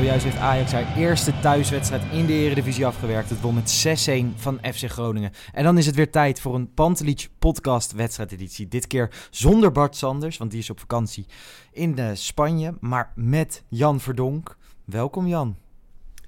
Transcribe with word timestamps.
Zojuist 0.00 0.24
heeft 0.24 0.36
Ajax 0.36 0.72
haar 0.72 0.96
eerste 0.96 1.40
thuiswedstrijd 1.40 2.02
in 2.12 2.26
de 2.26 2.32
Eredivisie 2.32 2.86
afgewerkt. 2.86 3.30
Het 3.30 3.40
won 3.40 3.54
met 3.54 3.98
6-1 4.34 4.36
van 4.36 4.58
FC 4.74 4.90
Groningen. 4.90 5.32
En 5.52 5.64
dan 5.64 5.78
is 5.78 5.86
het 5.86 5.94
weer 5.94 6.10
tijd 6.10 6.40
voor 6.40 6.54
een 6.54 6.74
Pantelich 6.74 7.28
podcast 7.38 7.92
wedstrijdeditie. 7.92 8.68
Dit 8.68 8.86
keer 8.86 9.28
zonder 9.30 9.72
Bart 9.72 9.96
Sanders, 9.96 10.36
want 10.36 10.50
die 10.50 10.60
is 10.60 10.70
op 10.70 10.80
vakantie 10.80 11.26
in 11.72 11.98
eh, 11.98 12.10
Spanje. 12.12 12.74
Maar 12.80 13.12
met 13.14 13.64
Jan 13.68 14.00
Verdonk. 14.00 14.56
Welkom 14.84 15.26
Jan. 15.26 15.56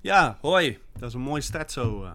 Ja, 0.01 0.39
hoi. 0.41 0.79
Dat 0.99 1.09
is 1.09 1.15
een 1.15 1.21
mooie 1.21 1.41
start 1.41 1.73
zo. 1.73 2.05
eh. 2.05 2.11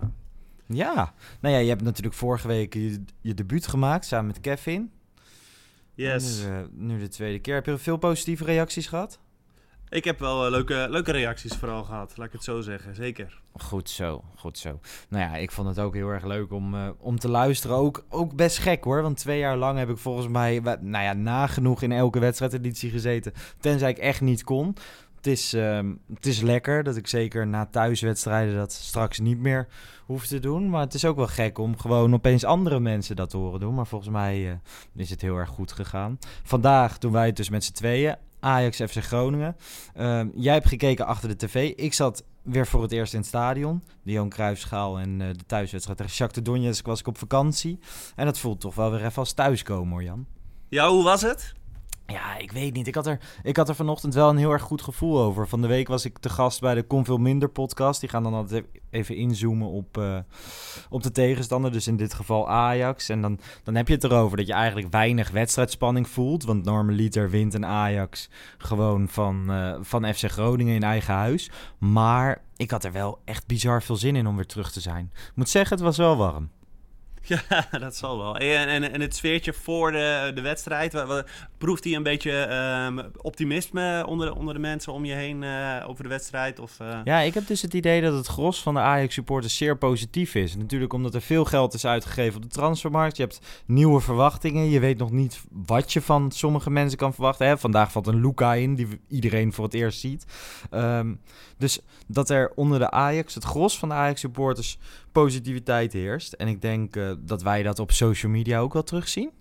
Ja, 0.68 1.14
nou 1.40 1.54
ja, 1.56 1.60
je 1.60 1.70
hebt 1.70 1.84
natuurlijk 1.84 2.16
vorige 2.16 2.48
week 2.48 2.74
je, 2.74 3.04
je 3.22 3.34
debuut 3.34 3.68
gemaakt 3.68 4.06
samen 4.06 4.28
met 4.28 4.40
Kevin. 4.40 4.92
Yes. 5.94 6.44
Nu, 6.44 6.52
eh, 6.52 6.58
nu 6.72 7.00
de 7.00 7.08
tweede 7.08 7.40
keer. 7.40 7.56
Heb 7.56 7.66
je 7.66 7.78
veel 7.78 7.98
positieve 7.98 8.44
reacties 8.44 8.88
gehad? 8.88 9.20
Ik 9.90 10.04
heb 10.04 10.20
wel 10.20 10.46
eh, 10.46 10.52
leuke, 10.52 10.88
leuke 10.90 11.12
reacties 11.12 11.56
vooral 11.56 11.84
gehad, 11.84 12.18
laat 12.18 12.28
ik 12.28 12.34
het 12.34 12.44
zo 12.44 12.62
zeggen. 12.62 12.96
Zeker. 12.96 13.42
Goed 13.54 13.90
zo, 13.90 14.24
goed 14.36 14.58
zo. 14.58 14.80
Nou 15.10 15.24
ja, 15.24 15.36
ik 15.36 15.52
vond 15.52 15.68
het 15.68 15.80
ook 15.80 15.94
heel 15.94 16.10
erg 16.10 16.26
leuk 16.26 16.52
om, 16.52 16.76
eh, 16.76 16.90
om 17.00 17.20
te 17.20 17.30
luisteren. 17.30 17.76
Ook, 17.76 18.06
ook 18.10 18.36
best 18.36 18.58
gek 18.58 18.84
hoor, 18.84 19.02
want 19.02 19.18
twee 19.18 19.40
jaar 19.40 19.58
lang 19.58 19.78
heb 19.78 19.90
ik 19.90 19.98
volgens 19.98 20.28
mij, 20.28 20.60
nou 20.82 21.04
ja, 21.04 21.14
nagenoeg 21.14 21.82
in 21.82 21.92
elke 21.92 22.20
wedstrijdeditie 22.20 22.90
gezeten. 22.90 23.34
Tenzij 23.60 23.90
ik 23.90 23.98
echt 23.98 24.22
niet 24.22 24.44
kon. 24.44 24.76
Het 25.16 25.28
is, 25.28 25.54
ehm, 25.54 25.94
het 26.14 26.26
is 26.26 26.42
lekker 26.42 26.84
dat 26.84 26.96
ik 26.96 27.08
zeker 27.08 27.48
na 27.48 27.66
thuiswedstrijden 27.66 28.56
dat 28.56 28.72
straks 28.72 29.20
niet 29.20 29.40
meer 29.40 29.68
hoef 30.06 30.28
te 30.28 30.40
doen. 30.40 30.70
Maar 30.70 30.82
het 30.82 30.94
is 30.94 31.06
ook 31.06 31.16
wel 31.16 31.28
gek 31.28 31.58
om 31.58 31.78
gewoon 31.78 32.14
opeens 32.14 32.44
andere 32.44 32.80
mensen 32.80 33.16
dat 33.16 33.30
te 33.30 33.38
horen 33.38 33.60
doen. 33.60 33.76
Maar 33.76 33.88
volgens 33.88 34.12
mij 34.12 34.50
eh, 34.50 34.56
is 34.96 35.10
het 35.10 35.22
heel 35.22 35.36
erg 35.36 35.50
goed 35.50 35.72
gegaan. 35.72 36.20
Vandaag 36.44 36.98
doen 36.98 37.12
wij 37.12 37.26
het 37.26 37.36
dus 37.36 37.50
met 37.50 37.64
z'n 37.64 37.74
tweeën. 37.74 38.16
Ajax 38.48 38.78
FC 38.78 39.04
Groningen. 39.04 39.56
Ehm, 39.94 40.28
jij 40.36 40.54
hebt 40.54 40.68
gekeken 40.68 41.06
achter 41.06 41.30
de 41.30 41.36
tv. 41.36 41.74
Ik 41.76 41.94
zat 41.94 42.24
weer 42.42 42.68
voor 42.68 42.82
het 42.82 42.92
eerst 42.92 43.14
in 43.14 43.20
het 43.20 43.28
stadion. 43.28 43.84
De 44.04 44.12
Johan 44.12 44.30
Cruijffschaal 44.30 45.00
en 45.00 45.22
eh, 45.22 45.28
de 45.28 45.46
thuiswedstrijd 45.46 45.98
tegen 45.98 46.14
Shakhtar 46.14 46.44
Donetsk 46.44 46.86
was 46.86 47.00
ik 47.00 47.08
op 47.08 47.18
vakantie. 47.18 47.80
En 48.16 48.26
dat 48.26 48.40
voelt 48.40 48.60
toch 48.60 48.76
wel 48.76 48.92
weer 48.92 49.06
even 49.06 49.18
als 49.18 49.34
thuiskomen 49.34 49.92
hoor 49.92 50.04
Jan. 50.04 50.26
Ja, 50.70 50.90
hoe 50.90 51.04
was 51.04 51.22
het? 51.22 51.54
Ja, 52.08 52.38
ik 52.38 52.52
weet 52.52 52.74
niet. 52.74 52.88
Ik 52.88 52.96
had, 52.96 53.08
er, 53.08 53.20
ik 53.44 53.58
had 53.58 53.70
er 53.70 53.76
vanochtend 53.76 54.14
wel 54.14 54.30
een 54.30 54.38
heel 54.38 54.52
erg 54.52 54.62
goed 54.62 54.82
gevoel 54.82 55.20
over. 55.20 55.48
Van 55.48 55.62
de 55.62 55.68
week 55.68 55.88
was 55.88 56.06
ik 56.06 56.18
te 56.18 56.30
gast 56.30 56.62
bij 56.62 56.76
de 56.76 56.84
Kom 56.84 57.06
Veel 57.06 57.18
Minder 57.18 57.50
podcast. 57.50 58.00
Die 58.00 58.10
gaan 58.10 58.24
dan 58.24 58.34
altijd 58.34 58.66
even 58.90 59.16
inzoomen 59.16 59.68
op, 59.68 59.98
eh, 59.98 60.18
op 60.90 61.04
de 61.04 61.12
tegenstander. 61.12 61.72
Dus 61.72 61.88
in 61.88 61.98
dit 61.98 62.14
geval 62.14 62.50
Ajax. 62.50 63.10
En 63.10 63.22
dan, 63.22 63.40
dan 63.64 63.76
heb 63.76 63.88
je 63.88 63.94
het 63.94 64.04
erover 64.04 64.38
dat 64.38 64.48
je 64.48 64.54
eigenlijk 64.54 64.92
weinig 64.92 65.32
wedstrijdspanning 65.32 66.08
voelt. 66.08 66.44
Want 66.44 66.66
normaliter 66.66 67.30
wint 67.30 67.54
een 67.54 67.66
Ajax 67.66 68.30
gewoon 68.58 69.08
van, 69.08 69.52
eh, 69.52 69.76
van 69.82 70.14
FC 70.14 70.30
Groningen 70.30 70.76
in 70.76 70.84
eigen 70.84 71.14
huis. 71.14 71.50
Maar 71.78 72.42
ik 72.56 72.72
had 72.72 72.84
er 72.84 72.92
wel 72.92 73.20
echt 73.26 73.48
bizar 73.48 73.84
veel 73.84 73.96
zin 73.96 74.16
in 74.16 74.28
om 74.28 74.36
weer 74.36 74.46
terug 74.46 74.72
te 74.72 74.80
zijn. 74.80 75.12
Ik 75.14 75.32
moet 75.36 75.50
zeggen, 75.50 75.76
het 75.76 75.86
was 75.86 75.98
wel 75.98 76.18
warm. 76.18 76.50
Ja, 77.50 77.68
dat 77.80 77.96
zal 77.96 78.18
wel. 78.18 78.38
En, 78.38 78.68
en, 78.68 78.92
en 78.94 79.02
het 79.02 79.16
sfeertje 79.16 79.54
voor 79.54 79.92
de, 79.92 80.32
de 80.36 80.42
wedstrijd, 80.42 80.94
wa- 80.94 81.06
wa- 81.06 81.26
proeft 81.58 81.84
hij 81.84 81.94
een 81.94 82.04
beetje 82.04 82.32
ehm, 82.32 83.04
optimisme 83.22 84.04
onder, 84.08 84.36
onder 84.36 84.54
de 84.54 84.60
mensen 84.60 84.94
om 84.94 85.06
je 85.06 85.14
heen 85.14 85.44
eh, 85.44 85.76
over 85.88 86.04
de 86.04 86.10
wedstrijd? 86.10 86.60
Of, 86.60 86.80
eh, 86.80 87.00
Ja, 87.04 87.20
ik 87.20 87.34
heb 87.34 87.48
dus 87.48 87.62
het 87.62 87.74
idee 87.74 88.02
dat 88.02 88.14
het 88.14 88.28
gros 88.28 88.62
van 88.62 88.74
de 88.74 88.80
Ajax-supporters 88.80 89.58
zeer 89.58 89.78
positief 89.78 90.36
is. 90.36 90.56
Natuurlijk 90.56 90.94
omdat 90.94 91.16
er 91.16 91.22
veel 91.22 91.46
geld 91.46 91.74
is 91.74 91.86
uitgegeven 91.86 92.36
op 92.36 92.42
de 92.42 92.48
transfermarkt. 92.48 93.18
Je 93.18 93.24
hebt 93.24 93.40
nieuwe 93.66 94.02
verwachtingen. 94.02 94.70
Je 94.70 94.80
weet 94.80 94.98
nog 94.98 95.12
niet 95.12 95.42
wat 95.52 95.94
je 95.94 96.02
van 96.02 96.32
sommige 96.32 96.70
mensen 96.70 96.98
kan 96.98 97.14
verwachten. 97.14 97.48
Hè? 97.48 97.58
Vandaag 97.58 97.92
valt 97.92 98.08
een 98.08 98.22
Luca 98.22 98.54
in, 98.54 98.76
die 98.76 98.88
iedereen 99.08 99.54
voor 99.54 99.66
het 99.66 99.74
eerst 99.74 100.00
ziet. 100.00 100.26
Ehm, 100.72 101.14
dus 101.58 101.80
dat 102.08 102.30
er 102.30 102.52
onder 102.56 102.80
de 102.80 102.92
Ajax, 102.92 103.34
het 103.34 103.44
gros 103.44 103.80
van 103.80 103.90
de 103.90 103.96
Ajax-supporters, 103.96 104.78
positiviteit 105.12 105.94
heerst. 105.94 106.34
En 106.34 106.48
ik 106.48 106.62
denk 106.62 106.96
eh, 106.96 107.12
dat 107.20 107.42
wij 107.42 107.64
dat 107.64 107.80
op 107.80 107.92
social 107.92 108.32
media 108.32 108.60
ook 108.60 108.74
wel 108.74 108.84
terugzien. 108.84 109.32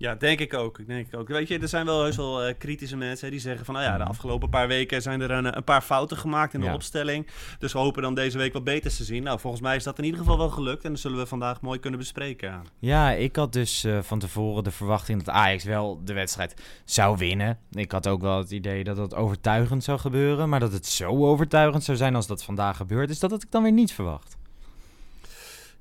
Ja, 0.00 0.14
denk 0.14 0.38
ik 0.40 0.54
ook. 0.54 0.86
Denk 0.86 1.06
ik 1.06 1.16
ook. 1.16 1.28
Weet 1.28 1.48
je, 1.48 1.58
er 1.58 1.68
zijn 1.68 1.86
wel 1.86 2.02
heus 2.02 2.16
wel 2.16 2.42
eh, 2.42 2.54
kritische 2.58 2.96
mensen 2.96 3.24
hè, 3.24 3.30
die 3.30 3.40
zeggen 3.40 3.64
van... 3.64 3.74
nou 3.74 3.86
ja, 3.86 3.96
de 3.96 4.04
afgelopen 4.04 4.48
paar 4.48 4.68
weken 4.68 5.02
zijn 5.02 5.20
er 5.20 5.30
een, 5.30 5.56
een 5.56 5.64
paar 5.64 5.80
fouten 5.80 6.16
gemaakt 6.16 6.54
in 6.54 6.60
de 6.60 6.66
Ja. 6.66 6.74
opstelling. 6.74 7.26
Dus 7.58 7.72
we 7.72 7.78
hopen 7.78 8.02
dan 8.02 8.14
deze 8.14 8.38
week 8.38 8.52
wat 8.52 8.64
beters 8.64 8.96
te 8.96 9.04
zien. 9.04 9.22
Nou, 9.22 9.40
volgens 9.40 9.62
mij 9.62 9.76
is 9.76 9.84
dat 9.84 9.98
in 9.98 10.04
ieder 10.04 10.20
geval 10.20 10.38
wel 10.38 10.48
gelukt. 10.48 10.84
En 10.84 10.90
dat 10.90 11.00
zullen 11.00 11.18
we 11.18 11.26
vandaag 11.26 11.60
mooi 11.60 11.78
kunnen 11.78 11.98
bespreken. 11.98 12.62
Ja, 12.78 13.10
ik 13.12 13.36
had 13.36 13.52
dus 13.52 13.84
eh, 13.84 13.98
van 14.02 14.18
tevoren 14.18 14.64
de 14.64 14.70
verwachting 14.70 15.22
dat 15.22 15.34
Ajax 15.34 15.64
wel 15.64 16.00
de 16.04 16.12
wedstrijd 16.12 16.54
zou 16.84 17.16
winnen. 17.16 17.58
Ik 17.70 17.92
had 17.92 18.06
ook 18.06 18.20
wel 18.20 18.38
het 18.38 18.50
idee 18.50 18.84
dat 18.84 18.96
dat 18.96 19.14
overtuigend 19.14 19.84
zou 19.84 19.98
gebeuren. 19.98 20.48
Maar 20.48 20.60
dat 20.60 20.72
het 20.72 20.86
zo 20.86 21.26
overtuigend 21.26 21.84
zou 21.84 21.96
zijn 21.96 22.14
als 22.14 22.26
dat 22.26 22.44
vandaag 22.44 22.76
gebeurt, 22.76 23.10
is 23.10 23.18
dat 23.18 23.30
had 23.30 23.42
ik 23.42 23.50
dan 23.50 23.62
weer 23.62 23.72
niet 23.72 23.92
verwacht. 23.92 24.38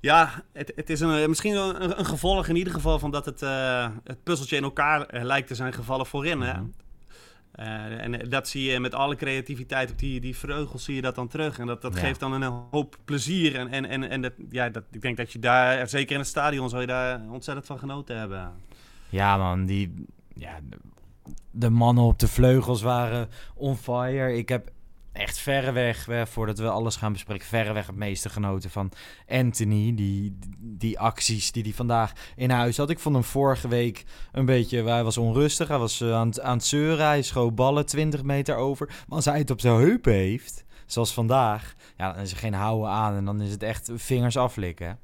Ja, 0.02 0.44
het, 0.54 0.72
het 0.76 0.90
is 0.90 1.00
een, 1.00 1.30
misschien 1.30 1.56
een, 1.56 2.00
een 2.00 2.06
gevolg 2.06 2.48
in 2.48 2.56
ieder 2.56 2.74
geval 2.74 3.00
van 3.00 3.12
dat 3.12 3.26
het, 3.26 3.42
eh, 3.42 3.88
het 4.04 4.24
puzzeltje 4.24 4.56
in 4.56 4.64
elkaar 4.64 5.06
eh, 5.06 5.24
lijkt 5.24 5.48
te 5.48 5.56
zijn 5.56 5.74
gevallen 5.74 6.06
voorin. 6.06 6.42
Hè? 6.42 6.54
Mhm. 6.54 6.64
Eh, 7.52 8.04
en 8.04 8.30
dat 8.30 8.48
zie 8.48 8.72
je 8.72 8.80
met 8.80 8.94
alle 8.94 9.16
creativiteit 9.16 9.92
op 9.92 10.00
die, 10.00 10.20
die 10.20 10.38
vleugels 10.38 10.84
zie 10.84 10.96
je 10.96 11.02
dat 11.02 11.16
dan 11.16 11.28
terug. 11.28 11.60
En 11.60 11.68
dat, 11.68 11.82
dat 11.82 11.94
Ja. 11.94 12.00
geeft 12.00 12.20
dan 12.20 12.42
een 12.42 12.52
hoop 12.72 12.98
plezier. 13.06 13.56
En, 13.56 13.68
en, 13.70 13.86
en, 13.86 14.10
en 14.10 14.22
dat, 14.22 14.34
ja, 14.50 14.70
dat, 14.70 14.84
ik 14.92 15.02
denk 15.02 15.18
dat 15.18 15.32
je 15.32 15.40
daar, 15.40 15.90
zeker 15.90 16.12
in 16.14 16.20
het 16.20 16.28
stadion, 16.30 16.70
zou 16.70 16.82
je 16.82 16.88
daar 16.88 17.22
ontzettend 17.30 17.68
van 17.68 17.80
genoten 17.80 18.18
hebben. 18.18 18.52
Ja, 19.10 19.38
man, 19.38 19.66
die. 19.66 20.06
Ja, 20.36 20.60
de 21.52 21.70
mannen 21.70 22.04
op 22.04 22.20
de 22.20 22.28
vleugels 22.28 22.82
waren 22.82 23.30
on 23.56 23.78
fire. 23.78 24.38
Ik 24.38 24.50
heb 24.50 24.72
echt 25.12 25.38
verreweg, 25.38 26.08
eh, 26.08 26.26
voordat 26.26 26.60
we 26.60 26.70
alles 26.70 26.96
gaan 26.96 27.12
bespreken, 27.14 27.48
verreweg 27.48 27.88
het 27.88 27.96
meeste 27.96 28.30
genoten 28.30 28.70
van 28.70 28.92
Anthony. 29.28 29.96
Die, 29.96 30.38
die 30.60 31.00
acties 31.00 31.52
die 31.52 31.64
hij 31.64 31.72
vandaag 31.74 32.14
in 32.36 32.50
huis 32.50 32.78
had. 32.78 32.90
Ik 32.90 33.00
vond 33.00 33.16
hem 33.16 33.24
vorige 33.24 33.68
week 33.68 34.06
een 34.32 34.46
beetje, 34.46 34.84
hij 34.84 35.04
was 35.04 35.18
onrustig. 35.18 35.68
Hij 35.68 35.78
was 35.78 36.02
eh, 36.02 36.14
aan, 36.14 36.28
het- 36.28 36.40
aan 36.42 36.58
het 36.58 36.66
zeuren. 36.66 37.06
Hij 37.06 37.22
schoot 37.22 37.56
ballen 37.56 37.86
20 37.86 38.24
meter 38.24 38.56
over. 38.56 38.88
Maar 38.88 39.16
als 39.16 39.26
hij 39.26 39.38
het 39.38 39.50
op 39.52 39.60
zijn 39.62 39.76
heupen 39.76 40.14
heeft, 40.14 40.66
zoals 40.86 41.14
vandaag, 41.14 41.74
ja, 41.98 42.14
dan 42.14 42.22
is 42.22 42.32
er 42.32 42.38
geen 42.38 42.54
houden 42.54 42.90
aan. 42.90 43.16
En 43.16 43.26
dan 43.26 43.42
is 43.42 43.52
het 43.52 43.64
echt 43.64 43.92
vingers 43.96 44.38
aflikken. 44.38 45.00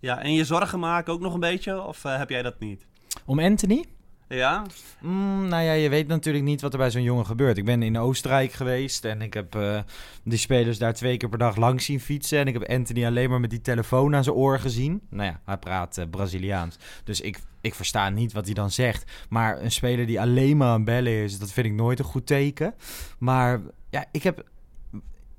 Ja, 0.00 0.18
en 0.22 0.32
je 0.32 0.44
zorgen 0.44 0.78
maken 0.78 1.12
ook 1.12 1.20
nog 1.20 1.34
een 1.34 1.40
beetje? 1.40 1.82
Of 1.82 2.04
eh, 2.04 2.16
heb 2.18 2.30
jij 2.30 2.42
dat 2.42 2.58
niet? 2.60 2.86
Om 3.24 3.40
Anthony? 3.40 3.84
Ja? 4.28 4.62
Mm, 5.00 5.48
nou 5.48 5.62
ja, 5.62 5.72
je 5.72 5.88
weet 5.88 6.06
natuurlijk 6.06 6.44
niet 6.44 6.60
wat 6.60 6.72
er 6.72 6.78
bij 6.78 6.90
zo'n 6.90 7.02
jongen 7.02 7.26
gebeurt. 7.26 7.56
Ik 7.56 7.64
ben 7.64 7.82
in 7.82 7.98
Oostenrijk 7.98 8.52
geweest 8.52 9.04
en 9.04 9.22
ik 9.22 9.34
heb 9.34 9.54
eh, 9.54 9.80
die 10.24 10.38
spelers 10.38 10.78
daar 10.78 10.94
twee 10.94 11.16
keer 11.16 11.28
per 11.28 11.38
dag 11.38 11.56
langs 11.56 11.84
zien 11.84 12.00
fietsen. 12.00 12.38
En 12.38 12.46
ik 12.46 12.52
heb 12.52 12.68
Anthony 12.68 13.06
alleen 13.06 13.30
maar 13.30 13.40
met 13.40 13.50
die 13.50 13.60
telefoon 13.60 14.14
aan 14.14 14.24
zijn 14.24 14.36
oor 14.36 14.58
gezien. 14.58 15.00
Nou 15.10 15.30
ja, 15.30 15.40
hij 15.44 15.56
praat 15.56 15.98
eh, 15.98 16.04
Braziliaans. 16.10 16.76
Dus 17.04 17.20
ik, 17.20 17.38
ik 17.60 17.74
versta 17.74 18.10
niet 18.10 18.32
wat 18.32 18.44
hij 18.44 18.54
dan 18.54 18.70
zegt. 18.70 19.26
Maar 19.28 19.62
een 19.62 19.72
speler 19.72 20.06
die 20.06 20.20
alleen 20.20 20.56
maar 20.56 20.68
aan 20.68 20.84
bellen 20.84 21.12
is, 21.12 21.38
dat 21.38 21.52
vind 21.52 21.66
ik 21.66 21.72
nooit 21.72 21.98
een 21.98 22.04
goed 22.04 22.26
teken. 22.26 22.74
Maar 23.18 23.60
ja, 23.90 24.04
ik 24.12 24.22
heb 24.22 24.44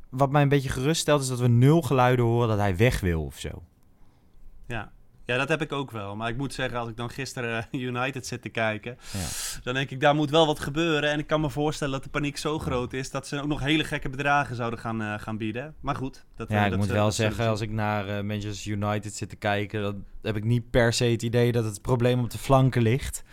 wat 0.10 0.32
mij 0.32 0.42
een 0.42 0.50
beetje 0.50 0.70
gerust 0.70 1.02
stelt, 1.02 1.22
is 1.22 1.28
dat 1.28 1.40
we 1.40 1.48
nul 1.48 1.82
geluiden 1.82 2.26
horen 2.26 2.48
dat 2.48 2.58
hij 2.58 2.78
weg 2.78 3.00
wil 3.00 3.24
of 3.24 3.40
zo. 3.40 3.64
Ja. 4.68 4.92
Ja, 5.28 5.38
dat 5.38 5.50
heb 5.50 5.62
ik 5.62 5.72
ook 5.72 5.92
wel. 5.92 6.16
Maar 6.16 6.30
ik 6.30 6.38
moet 6.38 6.54
zeggen, 6.54 6.80
als 6.80 6.90
ik 6.90 6.98
dan 6.98 7.10
gisteren 7.10 7.68
eh, 7.72 7.80
United 7.90 8.28
zit 8.28 8.42
te 8.42 8.50
kijken, 8.50 8.98
Ja. 9.14 9.20
dan 9.64 9.74
denk 9.74 9.90
ik, 9.90 10.00
daar 10.00 10.16
moet 10.16 10.30
wel 10.30 10.46
wat 10.46 10.60
gebeuren. 10.60 11.12
En 11.12 11.20
ik 11.20 11.28
kan 11.28 11.42
me 11.42 11.50
voorstellen 11.50 11.94
dat 11.94 12.04
de 12.04 12.10
paniek 12.10 12.38
zo 12.38 12.60
groot 12.60 12.94
is 12.94 13.12
dat 13.12 13.28
ze 13.28 13.42
ook 13.42 13.48
nog 13.48 13.60
hele 13.60 13.84
gekke 13.84 14.10
bedragen 14.10 14.56
zouden 14.56 14.80
gaan, 14.80 15.02
eh, 15.02 15.14
gaan 15.18 15.38
bieden. 15.38 15.76
Maar 15.80 15.96
goed. 15.96 16.26
Dat, 16.36 16.50
Ja, 16.50 16.58
eh, 16.60 16.64
ik 16.64 16.70
dat, 16.70 16.80
moet 16.80 16.88
eh, 16.88 16.94
wel 16.94 17.12
zeggen, 17.12 17.48
als 17.48 17.62
ik 17.62 17.72
naar 17.72 18.26
Manchester 18.26 18.72
United 18.72 19.14
zit 19.16 19.30
te 19.30 19.36
kijken, 19.36 19.82
dan 19.82 20.04
heb 20.22 20.36
ik 20.36 20.44
niet 20.44 20.70
per 20.70 20.94
se 20.94 21.06
het 21.06 21.22
idee 21.24 21.52
dat 21.52 21.64
het 21.64 21.82
probleem 21.82 22.20
op 22.20 22.30
de 22.30 22.38
flanken 22.38 22.82
ligt. 22.82 23.24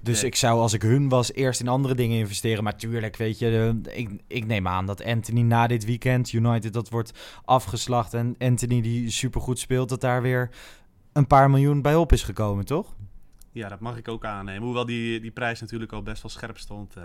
Dus 0.00 0.20
Nee. 0.20 0.30
ik 0.30 0.36
zou, 0.36 0.60
als 0.60 0.72
ik 0.72 0.82
hun 0.82 1.08
was, 1.08 1.32
eerst 1.32 1.60
in 1.60 1.68
andere 1.68 1.94
dingen 1.94 2.18
investeren. 2.18 2.64
Maar 2.64 2.76
tuurlijk, 2.76 3.16
weet 3.16 3.38
je, 3.38 3.80
ik, 3.88 4.10
ik 4.26 4.46
neem 4.46 4.68
aan 4.68 4.86
dat 4.86 5.04
Anthony 5.04 5.40
na 5.40 5.66
dit 5.66 5.84
weekend, 5.84 6.32
United, 6.32 6.72
dat 6.72 6.88
wordt 6.90 7.12
afgeslacht. 7.44 8.14
En 8.14 8.34
Anthony, 8.38 8.80
die 8.80 9.10
supergoed 9.10 9.58
speelt, 9.58 9.88
dat 9.88 10.00
daar 10.00 10.22
weer 10.22 10.50
een 11.12 11.26
paar 11.26 11.50
miljoen 11.50 11.82
bij 11.82 11.94
op 11.94 12.12
is 12.12 12.22
gekomen, 12.22 12.64
toch? 12.64 12.94
Ja, 13.52 13.68
dat 13.68 13.80
mag 13.80 13.96
ik 13.96 14.08
ook 14.08 14.24
aannemen. 14.24 14.62
Hoewel 14.62 14.84
die, 14.86 15.20
die 15.20 15.30
prijs 15.30 15.60
natuurlijk 15.60 15.92
al 15.92 16.02
best 16.02 16.22
wel 16.22 16.30
scherp 16.30 16.58
stond. 16.58 16.96
eh. 16.96 17.02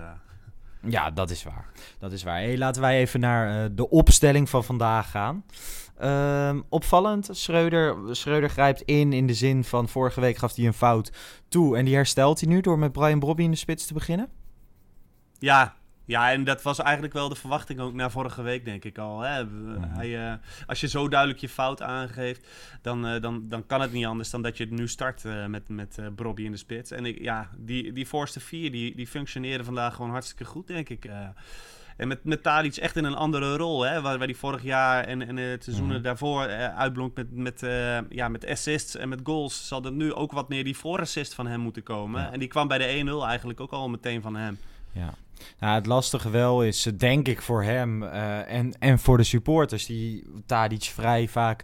Ja, 0.82 1.12
dat 1.12 1.30
is 1.30 1.44
waar. 1.44 1.70
Dat 2.00 2.12
is 2.12 2.24
waar. 2.24 2.36
Hey, 2.38 2.58
laten 2.58 2.82
wij 2.82 2.98
even 3.00 3.20
naar 3.20 3.64
eh, 3.64 3.70
de 3.72 3.90
opstelling 3.90 4.50
van 4.50 4.64
vandaag 4.64 5.12
gaan. 5.12 5.46
Ehm, 5.98 6.62
opvallend, 6.70 7.30
Schreuder, 7.32 8.16
Schreuder 8.16 8.50
grijpt 8.50 8.82
in 8.82 9.14
in 9.14 9.28
de 9.28 9.34
zin 9.34 9.64
van 9.64 9.88
vorige 9.90 10.22
week 10.22 10.38
gaf 10.38 10.56
hij 10.56 10.66
een 10.66 10.74
fout 10.74 11.12
toe. 11.48 11.78
En 11.78 11.86
die 11.86 11.96
herstelt 11.96 12.40
hij 12.40 12.50
nu 12.50 12.62
door 12.62 12.80
met 12.80 12.92
Brian 12.92 13.20
Brobby 13.20 13.44
in 13.44 13.52
de 13.52 13.58
spits 13.58 13.86
te 13.86 13.94
beginnen. 13.94 14.30
Ja, 15.40 15.76
ja, 16.08 16.32
en 16.32 16.44
dat 16.44 16.62
was 16.62 16.80
eigenlijk 16.80 17.14
wel 17.14 17.30
de 17.30 17.36
verwachting 17.36 17.80
ook 17.80 17.94
na 17.94 18.10
vorige 18.10 18.42
week, 18.42 18.66
denk 18.66 18.84
ik 18.84 18.98
al. 18.98 19.20
Hè. 19.20 19.46
Mhm. 19.46 19.84
Hij, 19.84 20.28
eh, 20.30 20.34
als 20.68 20.80
je 20.80 20.88
zo 20.88 21.08
duidelijk 21.08 21.40
je 21.40 21.50
fout 21.50 21.82
aangeeft, 21.82 22.48
dan, 22.82 23.08
eh, 23.08 23.22
dan, 23.22 23.48
dan 23.48 23.66
kan 23.66 23.82
het 23.82 23.92
niet 23.92 24.06
anders 24.06 24.30
dan 24.30 24.42
dat 24.42 24.58
je 24.58 24.64
het 24.64 24.74
nu 24.74 24.88
start 24.88 25.26
eh, 25.26 25.46
met, 25.46 25.70
met 25.70 26.00
Brobby 26.16 26.44
in 26.44 26.52
de 26.52 26.58
spits. 26.58 26.92
En 26.92 27.06
ik, 27.06 27.22
ja, 27.22 27.50
die, 27.58 27.94
die 27.94 28.08
voorste 28.08 28.40
vier, 28.40 28.72
die, 28.72 28.96
die 28.96 29.08
functioneren 29.08 29.66
vandaag 29.66 29.96
gewoon 29.96 30.12
hartstikke 30.12 30.46
goed, 30.46 30.68
denk 30.68 30.90
ik. 30.90 31.06
en 31.98 32.08
met, 32.08 32.24
met 32.24 32.44
Tadic 32.44 32.76
echt 32.76 32.96
in 32.96 33.04
een 33.04 33.16
andere 33.16 33.56
rol, 33.56 33.82
hè, 33.82 34.02
waar, 34.02 34.18
waar 34.18 34.28
die 34.28 34.38
vorig 34.38 34.64
jaar 34.64 35.04
en, 35.04 35.28
en 35.28 35.38
het 35.38 35.64
seizoenen 35.64 35.96
Mhm. 35.96 36.04
daarvoor 36.04 36.48
uitblonk 36.76 37.16
met, 37.16 37.32
met, 37.36 37.60
ja, 38.10 38.28
met 38.28 38.46
assists 38.48 38.96
en 38.96 39.10
met 39.10 39.20
goals, 39.24 39.68
zal 39.68 39.84
er 39.86 39.92
nu 39.92 40.14
ook 40.14 40.32
wat 40.32 40.50
meer 40.50 40.64
die 40.64 40.78
voorassist 40.78 41.34
van 41.34 41.48
hem 41.48 41.60
moeten 41.60 41.84
komen. 41.84 42.22
Ja. 42.22 42.32
En 42.32 42.40
die 42.40 42.48
kwam 42.48 42.68
bij 42.68 42.78
de 42.78 43.06
1-0 43.24 43.28
eigenlijk 43.28 43.60
ook 43.60 43.72
al 43.72 43.90
meteen 43.90 44.22
van 44.22 44.36
hem. 44.36 44.58
Ja. 44.92 45.14
Nou, 45.60 45.76
het 45.76 45.86
lastige 45.86 46.30
wel 46.30 46.64
is, 46.64 46.86
eh, 46.86 46.94
denk 46.98 47.28
ik, 47.28 47.42
voor 47.42 47.64
hem 47.64 48.04
eh, 48.04 48.54
en, 48.54 48.74
en 48.80 49.00
voor 49.00 49.18
de 49.18 49.24
supporters 49.24 49.86
die 49.86 50.24
Tadic 50.46 50.84
vrij 50.84 51.28
vaak 51.28 51.64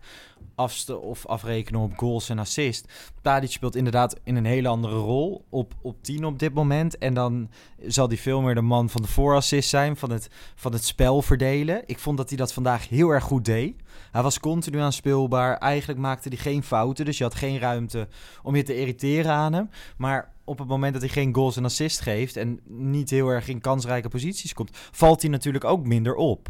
afste 0.55 0.99
of 0.99 1.25
afrekenen 1.25 1.81
op 1.81 1.97
goals 1.97 2.29
en 2.29 2.39
assist. 2.39 3.11
Tadic 3.21 3.51
speelt 3.51 3.75
inderdaad 3.75 4.19
in 4.23 4.35
een 4.35 4.45
hele 4.45 4.67
andere 4.67 4.95
rol 4.95 5.45
op, 5.49 5.73
op 5.81 6.03
10 6.03 6.25
op 6.25 6.39
dit 6.39 6.53
moment. 6.53 6.97
En 6.97 7.13
dan 7.13 7.49
zal 7.87 8.07
hij 8.07 8.17
veel 8.17 8.41
meer 8.41 8.55
de 8.55 8.61
man 8.61 8.89
van 8.89 9.01
de 9.01 9.07
voorassist 9.07 9.69
zijn, 9.69 9.97
van 9.97 10.11
het, 10.11 10.29
van 10.55 10.73
het 10.73 10.85
spel 10.85 11.21
verdelen. 11.21 11.83
Ik 11.85 11.99
vond 11.99 12.17
dat 12.17 12.29
hij 12.29 12.37
dat 12.37 12.53
vandaag 12.53 12.89
heel 12.89 13.09
erg 13.09 13.23
goed 13.23 13.45
deed. 13.45 13.75
Hij 14.11 14.21
was 14.21 14.39
continu 14.39 14.79
aanspeelbaar. 14.79 15.57
Eigenlijk 15.57 15.99
maakte 15.99 16.29
hij 16.29 16.37
geen 16.37 16.63
fouten, 16.63 17.05
dus 17.05 17.17
je 17.17 17.23
had 17.23 17.35
geen 17.35 17.59
ruimte 17.59 18.07
om 18.43 18.55
je 18.55 18.63
te 18.63 18.79
irriteren 18.79 19.31
aan 19.31 19.53
hem. 19.53 19.69
Maar 19.97 20.32
op 20.43 20.57
het 20.59 20.67
moment 20.67 20.93
dat 20.93 21.01
hij 21.01 21.11
geen 21.11 21.33
goals 21.35 21.57
en 21.57 21.65
assist 21.65 21.99
geeft 22.01 22.35
en 22.37 22.59
niet 22.67 23.09
heel 23.09 23.27
erg 23.27 23.47
in 23.47 23.61
kansrijke 23.61 24.09
posities 24.09 24.53
komt, 24.53 24.69
valt 24.91 25.21
hij 25.21 25.31
natuurlijk 25.31 25.63
ook 25.63 25.85
minder 25.85 26.15
op. 26.15 26.47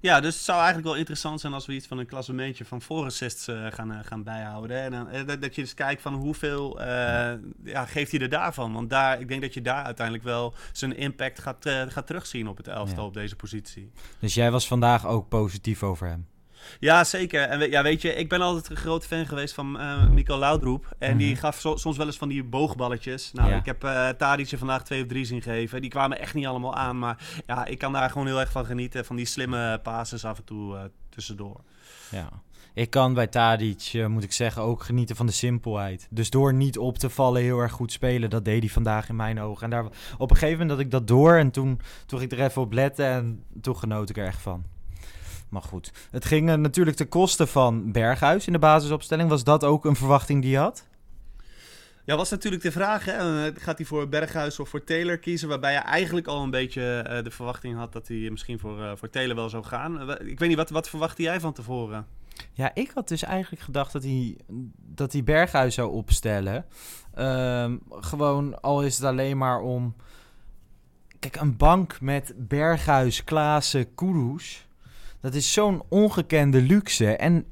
Ja, 0.00 0.20
dus 0.20 0.34
het 0.34 0.44
zou 0.44 0.56
eigenlijk 0.58 0.86
wel 0.88 0.96
interessant 0.96 1.40
zijn 1.40 1.52
als 1.52 1.66
we 1.66 1.72
iets 1.74 1.86
van 1.86 1.98
een 1.98 2.06
klassementje 2.06 2.64
van 2.64 2.82
voorassists 2.82 3.48
eh 3.48 3.66
gaan, 3.70 3.92
eh, 3.92 3.98
gaan 4.02 4.22
bijhouden. 4.22 4.82
En 4.82 4.90
dan, 4.90 5.08
eh, 5.08 5.26
dat, 5.26 5.42
dat 5.42 5.54
je 5.54 5.62
dus 5.62 5.74
kijkt 5.74 6.02
van 6.02 6.14
hoeveel 6.14 6.80
ja, 7.64 7.84
geeft 7.86 8.10
hij 8.10 8.20
er 8.20 8.28
daarvan. 8.28 8.72
Want 8.72 8.90
daar, 8.90 9.20
ik 9.20 9.28
denk 9.28 9.40
dat 9.42 9.54
je 9.54 9.62
daar 9.62 9.84
uiteindelijk 9.84 10.26
wel 10.26 10.54
zijn 10.72 10.96
impact 10.96 11.38
gaat, 11.38 11.68
gaat 11.88 12.06
terugzien 12.06 12.48
op 12.48 12.56
het 12.56 12.68
elftal 12.68 13.02
Ja. 13.02 13.08
op 13.08 13.14
deze 13.14 13.36
positie. 13.36 13.90
Dus 14.18 14.34
jij 14.34 14.50
was 14.50 14.66
vandaag 14.66 15.06
ook 15.06 15.28
positief 15.28 15.82
over 15.82 16.06
hem. 16.08 16.26
Ja, 16.80 17.04
zeker. 17.04 17.42
En 17.42 17.58
we- 17.58 17.70
ja, 17.70 17.82
weet 17.82 18.02
je, 18.02 18.14
ik 18.14 18.28
ben 18.28 18.40
altijd 18.40 18.70
een 18.70 18.76
groot 18.76 19.06
fan 19.06 19.26
geweest 19.26 19.54
van 19.54 19.78
eh 19.80 20.08
Mikkel 20.08 20.38
Laudroep. 20.38 20.94
En 20.98 21.16
die 21.16 21.30
Mhm. 21.30 21.40
gaf 21.40 21.58
so- 21.60 21.76
soms 21.76 21.96
wel 21.96 22.06
eens 22.06 22.16
van 22.16 22.28
die 22.28 22.44
boogballetjes. 22.44 23.32
Nou, 23.32 23.50
Ja. 23.50 23.56
ik 23.56 23.64
heb 23.66 23.84
eh 23.84 24.08
Tadic 24.08 24.50
er 24.50 24.58
vandaag 24.58 24.84
twee 24.84 25.02
of 25.02 25.08
drie 25.08 25.24
zien 25.24 25.42
geven. 25.42 25.80
Die 25.80 25.90
kwamen 25.90 26.18
echt 26.20 26.34
niet 26.34 26.46
allemaal 26.46 26.74
aan. 26.74 26.98
Maar 26.98 27.16
ja, 27.46 27.64
ik 27.64 27.78
kan 27.78 27.92
daar 27.92 28.10
gewoon 28.10 28.26
heel 28.26 28.40
erg 28.40 28.50
van 28.50 28.64
genieten. 28.64 29.04
Van 29.04 29.16
die 29.16 29.26
slimme 29.26 29.80
passes 29.82 30.24
af 30.24 30.38
en 30.38 30.44
toe 30.44 30.76
eh, 30.76 30.82
tussendoor. 31.08 31.60
Ja. 32.10 32.28
Ik 32.74 32.90
kan 32.90 33.14
bij 33.14 33.26
Tadic, 33.26 33.90
eh, 33.92 34.06
moet 34.06 34.22
ik 34.22 34.32
zeggen, 34.32 34.62
ook 34.62 34.82
genieten 34.82 35.16
van 35.16 35.26
de 35.26 35.32
simpelheid. 35.32 36.06
Dus 36.10 36.30
door 36.30 36.54
niet 36.54 36.78
op 36.78 36.98
te 36.98 37.10
vallen 37.10 37.42
heel 37.42 37.58
erg 37.58 37.72
goed 37.72 37.92
spelen, 37.92 38.30
dat 38.30 38.44
deed 38.44 38.60
hij 38.62 38.68
vandaag 38.68 39.08
in 39.08 39.16
mijn 39.16 39.40
ogen. 39.40 39.64
En 39.64 39.70
daar, 39.70 39.84
op 40.18 40.30
een 40.30 40.36
gegeven 40.36 40.58
moment 40.58 40.68
dat 40.68 40.86
ik 40.86 40.90
dat 40.90 41.06
door 41.06 41.36
en 41.36 41.50
toen, 41.50 41.80
toen 42.06 42.18
ging 42.18 42.32
ik 42.32 42.38
er 42.38 42.44
even 42.44 42.62
op 42.62 42.72
letten 42.72 43.06
en 43.06 43.44
toen 43.60 43.76
genoot 43.76 44.10
ik 44.10 44.16
er 44.16 44.26
echt 44.26 44.40
van. 44.40 44.64
Maar 45.56 45.64
goed, 45.64 45.92
het 46.10 46.24
ging 46.24 46.50
eh, 46.50 46.54
natuurlijk 46.54 46.96
ten 46.96 47.08
koste 47.08 47.46
van 47.46 47.92
Berghuis 47.92 48.46
in 48.46 48.52
de 48.52 48.58
basisopstelling. 48.58 49.28
Was 49.28 49.44
dat 49.44 49.64
ook 49.64 49.84
een 49.84 49.96
verwachting 49.96 50.42
die 50.42 50.50
je 50.50 50.58
had? 50.58 50.84
Ja, 52.06 52.16
was 52.16 52.30
natuurlijk 52.30 52.62
de 52.62 52.72
vraag, 52.72 53.04
hè? 53.04 53.46
eh, 53.46 53.52
gaat 53.56 53.76
hij 53.76 53.86
voor 53.86 54.08
Berghuis 54.08 54.60
of 54.60 54.68
voor 54.68 54.84
Taylor 54.84 55.18
kiezen? 55.18 55.48
Waarbij 55.48 55.72
je 55.72 55.78
eigenlijk 55.78 56.26
al 56.26 56.42
een 56.42 56.50
beetje 56.50 56.98
eh, 56.98 57.24
de 57.24 57.30
verwachting 57.30 57.76
had 57.76 57.92
dat 57.92 58.08
hij 58.08 58.30
misschien 58.30 58.58
voor, 58.58 58.82
eh, 58.82 58.92
voor 58.94 59.10
Taylor 59.10 59.36
wel 59.36 59.48
zou 59.48 59.64
gaan. 59.64 60.10
Ik 60.10 60.38
weet 60.38 60.48
niet, 60.48 60.56
wat, 60.56 60.70
wat 60.70 60.88
verwachtte 60.88 61.22
jij 61.22 61.40
van 61.40 61.52
tevoren? 61.52 62.06
Ja, 62.52 62.74
ik 62.74 62.90
had 62.94 63.08
dus 63.08 63.22
eigenlijk 63.22 63.62
gedacht 63.62 63.92
dat 63.92 64.02
hij, 64.02 64.36
dat 64.76 65.12
hij 65.12 65.24
Berghuis 65.24 65.74
zou 65.74 65.90
opstellen. 65.90 66.64
Ehm, 67.14 67.76
gewoon, 67.90 68.60
al 68.60 68.82
is 68.82 68.96
het 68.96 69.06
alleen 69.06 69.38
maar 69.38 69.60
om... 69.60 69.94
Kijk, 71.18 71.36
een 71.36 71.56
bank 71.56 72.00
met 72.00 72.34
Berghuis, 72.36 73.24
Klaassen, 73.24 73.94
Kudus... 73.94 74.65
Dat 75.20 75.34
is 75.34 75.52
zo'n 75.52 75.82
ongekende 75.88 76.60
luxe. 76.60 77.16
En, 77.16 77.46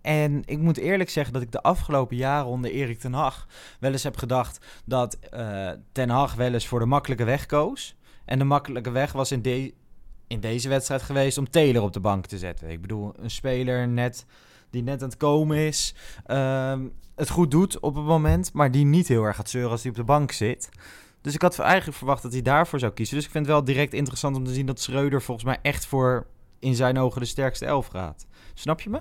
en 0.00 0.42
ik 0.44 0.58
moet 0.58 0.76
eerlijk 0.76 1.10
zeggen 1.10 1.32
dat 1.32 1.42
ik 1.42 1.52
de 1.52 1.62
afgelopen 1.62 2.16
jaren 2.16 2.46
onder 2.46 2.70
Erik 2.70 2.98
ten 2.98 3.12
Hag... 3.12 3.46
wel 3.80 3.92
eens 3.92 4.02
heb 4.02 4.16
gedacht 4.16 4.64
dat 4.84 5.18
eh, 5.18 5.70
ten 5.92 6.08
Hag 6.08 6.34
wel 6.34 6.52
eens 6.52 6.66
voor 6.66 6.78
de 6.78 6.86
makkelijke 6.86 7.24
weg 7.24 7.46
koos. 7.46 7.96
En 8.24 8.38
de 8.38 8.44
makkelijke 8.44 8.90
weg 8.90 9.12
was 9.12 9.32
in, 9.32 9.42
de, 9.42 9.74
in 10.26 10.40
deze 10.40 10.68
wedstrijd 10.68 11.02
geweest 11.02 11.38
om 11.38 11.50
Taylor 11.50 11.82
op 11.82 11.92
de 11.92 12.00
bank 12.00 12.26
te 12.26 12.38
zetten. 12.38 12.70
Ik 12.70 12.80
bedoel, 12.80 13.12
een 13.16 13.30
speler 13.30 13.88
net, 13.88 14.26
die 14.70 14.82
net 14.82 15.02
aan 15.02 15.08
het 15.08 15.16
komen 15.16 15.56
is, 15.56 15.94
ehm, 16.26 16.86
het 17.14 17.30
goed 17.30 17.50
doet 17.50 17.80
op 17.80 17.94
het 17.94 18.04
moment, 18.04 18.52
maar 18.52 18.70
die 18.70 18.84
niet 18.84 19.08
heel 19.08 19.22
erg 19.22 19.36
gaat 19.36 19.50
zeuren 19.50 19.70
als 19.70 19.82
hij 19.82 19.90
op 19.90 19.96
de 19.96 20.04
bank 20.04 20.32
zit. 20.32 20.68
Dus 21.20 21.34
ik 21.34 21.42
had 21.42 21.58
eigenlijk 21.58 21.96
verwacht 21.98 22.22
dat 22.22 22.32
hij 22.32 22.42
daarvoor 22.42 22.78
zou 22.78 22.92
kiezen. 22.92 23.16
Dus 23.16 23.24
ik 23.24 23.30
vind 23.30 23.46
het 23.46 23.54
wel 23.54 23.64
direct 23.64 23.92
interessant 23.92 24.36
om 24.36 24.44
te 24.44 24.52
zien 24.52 24.66
dat 24.66 24.80
Schreuder 24.80 25.22
volgens 25.22 25.46
mij 25.46 25.58
echt 25.62 25.86
voor 25.86 26.26
in 26.66 26.74
zijn 26.74 26.98
ogen 26.98 27.20
de 27.20 27.26
sterkste 27.26 27.64
elf 27.66 27.86
gaat. 27.86 28.26
Snap 28.54 28.80
je 28.80 28.90
me? 28.90 29.00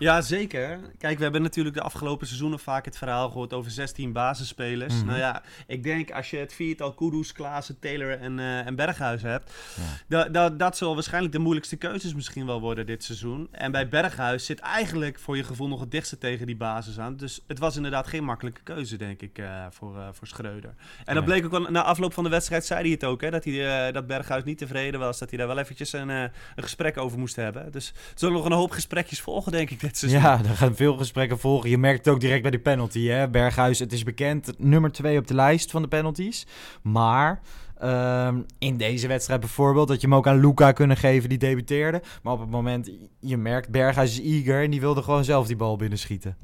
Ja, 0.00 0.20
zeker. 0.20 0.80
Kijk, 0.98 1.16
we 1.16 1.22
hebben 1.22 1.42
natuurlijk 1.42 1.76
de 1.76 1.82
afgelopen 1.82 2.26
seizoenen 2.26 2.58
vaak 2.58 2.84
het 2.84 2.98
verhaal 2.98 3.28
gehoord 3.28 3.52
over 3.52 3.70
16 3.70 4.12
basisspelers. 4.12 4.94
Mhm. 4.94 5.06
Nou 5.06 5.18
ja, 5.18 5.42
ik 5.66 5.82
denk 5.82 6.10
als 6.10 6.30
je 6.30 6.36
het 6.36 6.52
viertal 6.52 6.92
Kudus, 6.94 7.32
Klaassen, 7.32 7.78
Taylor 7.78 8.18
en, 8.18 8.38
eh, 8.38 8.66
en 8.66 8.74
Berghuis 8.76 9.22
hebt... 9.22 9.52
Ja. 9.76 9.82
Da, 10.08 10.28
da- 10.28 10.50
dat 10.50 10.76
zal 10.76 10.94
waarschijnlijk 10.94 11.32
de 11.32 11.38
moeilijkste 11.38 11.76
keuzes 11.76 12.14
misschien 12.14 12.46
wel 12.46 12.60
worden 12.60 12.86
dit 12.86 13.04
seizoen. 13.04 13.48
En 13.50 13.72
bij 13.72 13.88
Berghuis 13.88 14.44
zit 14.46 14.58
eigenlijk 14.60 15.18
voor 15.18 15.36
je 15.36 15.44
gevoel 15.44 15.68
nog 15.68 15.80
het 15.80 15.90
dichtste 15.90 16.18
tegen 16.18 16.46
die 16.46 16.56
basis 16.56 16.98
aan. 16.98 17.16
Dus 17.16 17.40
het 17.46 17.58
was 17.58 17.76
inderdaad 17.76 18.06
geen 18.06 18.24
makkelijke 18.24 18.60
keuze, 18.62 18.96
denk 18.96 19.22
ik, 19.22 19.38
eh, 19.38 19.66
voor, 19.70 19.98
eh, 19.98 20.08
voor 20.12 20.26
Schreuder. 20.26 20.74
En 21.04 21.14
dat 21.14 21.24
bleek 21.24 21.44
ook 21.44 21.50
wel, 21.50 21.70
na 21.70 21.82
afloop 21.82 22.12
van 22.12 22.24
de 22.24 22.30
wedstrijd 22.30 22.64
zei 22.64 22.80
hij 22.82 22.90
het 22.90 23.04
ook, 23.04 23.20
hè, 23.20 23.30
dat, 23.30 23.44
hij, 23.44 23.92
dat 23.92 24.06
Berghuis 24.06 24.44
niet 24.44 24.58
tevreden 24.58 25.00
was. 25.00 25.18
Dat 25.18 25.28
hij 25.28 25.38
daar 25.38 25.48
wel 25.48 25.58
eventjes 25.58 25.92
een, 25.92 26.08
een 26.08 26.30
gesprek 26.56 26.96
over 26.98 27.18
moest 27.18 27.36
hebben. 27.36 27.72
Dus 27.72 27.88
er 27.88 27.94
zullen 28.14 28.34
nog 28.34 28.44
een 28.44 28.52
hoop 28.52 28.70
gesprekjes 28.70 29.20
volgen, 29.20 29.52
denk 29.52 29.70
ik, 29.70 29.80
Ja, 29.98 30.40
er 30.44 30.56
gaan 30.56 30.74
veel 30.74 30.96
gesprekken 30.96 31.38
volgen. 31.38 31.70
Je 31.70 31.78
merkt 31.78 32.04
het 32.04 32.14
ook 32.14 32.20
direct 32.20 32.42
bij 32.42 32.50
die 32.50 32.60
penalty. 32.60 33.06
Hè? 33.06 33.28
Berghuis, 33.28 33.78
het 33.78 33.92
is 33.92 34.02
bekend, 34.02 34.52
nummer 34.58 34.92
twee 34.92 35.18
op 35.18 35.26
de 35.26 35.34
lijst 35.34 35.70
van 35.70 35.82
de 35.82 35.88
penalties. 35.88 36.46
Maar 36.82 37.40
ehm, 37.78 38.40
in 38.58 38.76
deze 38.76 39.06
wedstrijd 39.06 39.40
bijvoorbeeld, 39.40 39.88
dat 39.88 40.00
je 40.00 40.06
hem 40.06 40.16
ook 40.16 40.26
aan 40.26 40.40
Luca 40.40 40.72
kunnen 40.72 40.96
geven, 40.96 41.28
die 41.28 41.38
debuteerde. 41.38 42.02
Maar 42.22 42.32
op 42.32 42.40
het 42.40 42.50
moment, 42.50 42.90
je 43.20 43.36
merkt, 43.36 43.68
Berghuis 43.68 44.18
is 44.18 44.26
eager 44.26 44.62
en 44.62 44.70
die 44.70 44.80
wilde 44.80 45.02
gewoon 45.02 45.24
zelf 45.24 45.46
die 45.46 45.56
bal 45.56 45.76
binnenschieten. 45.76 46.36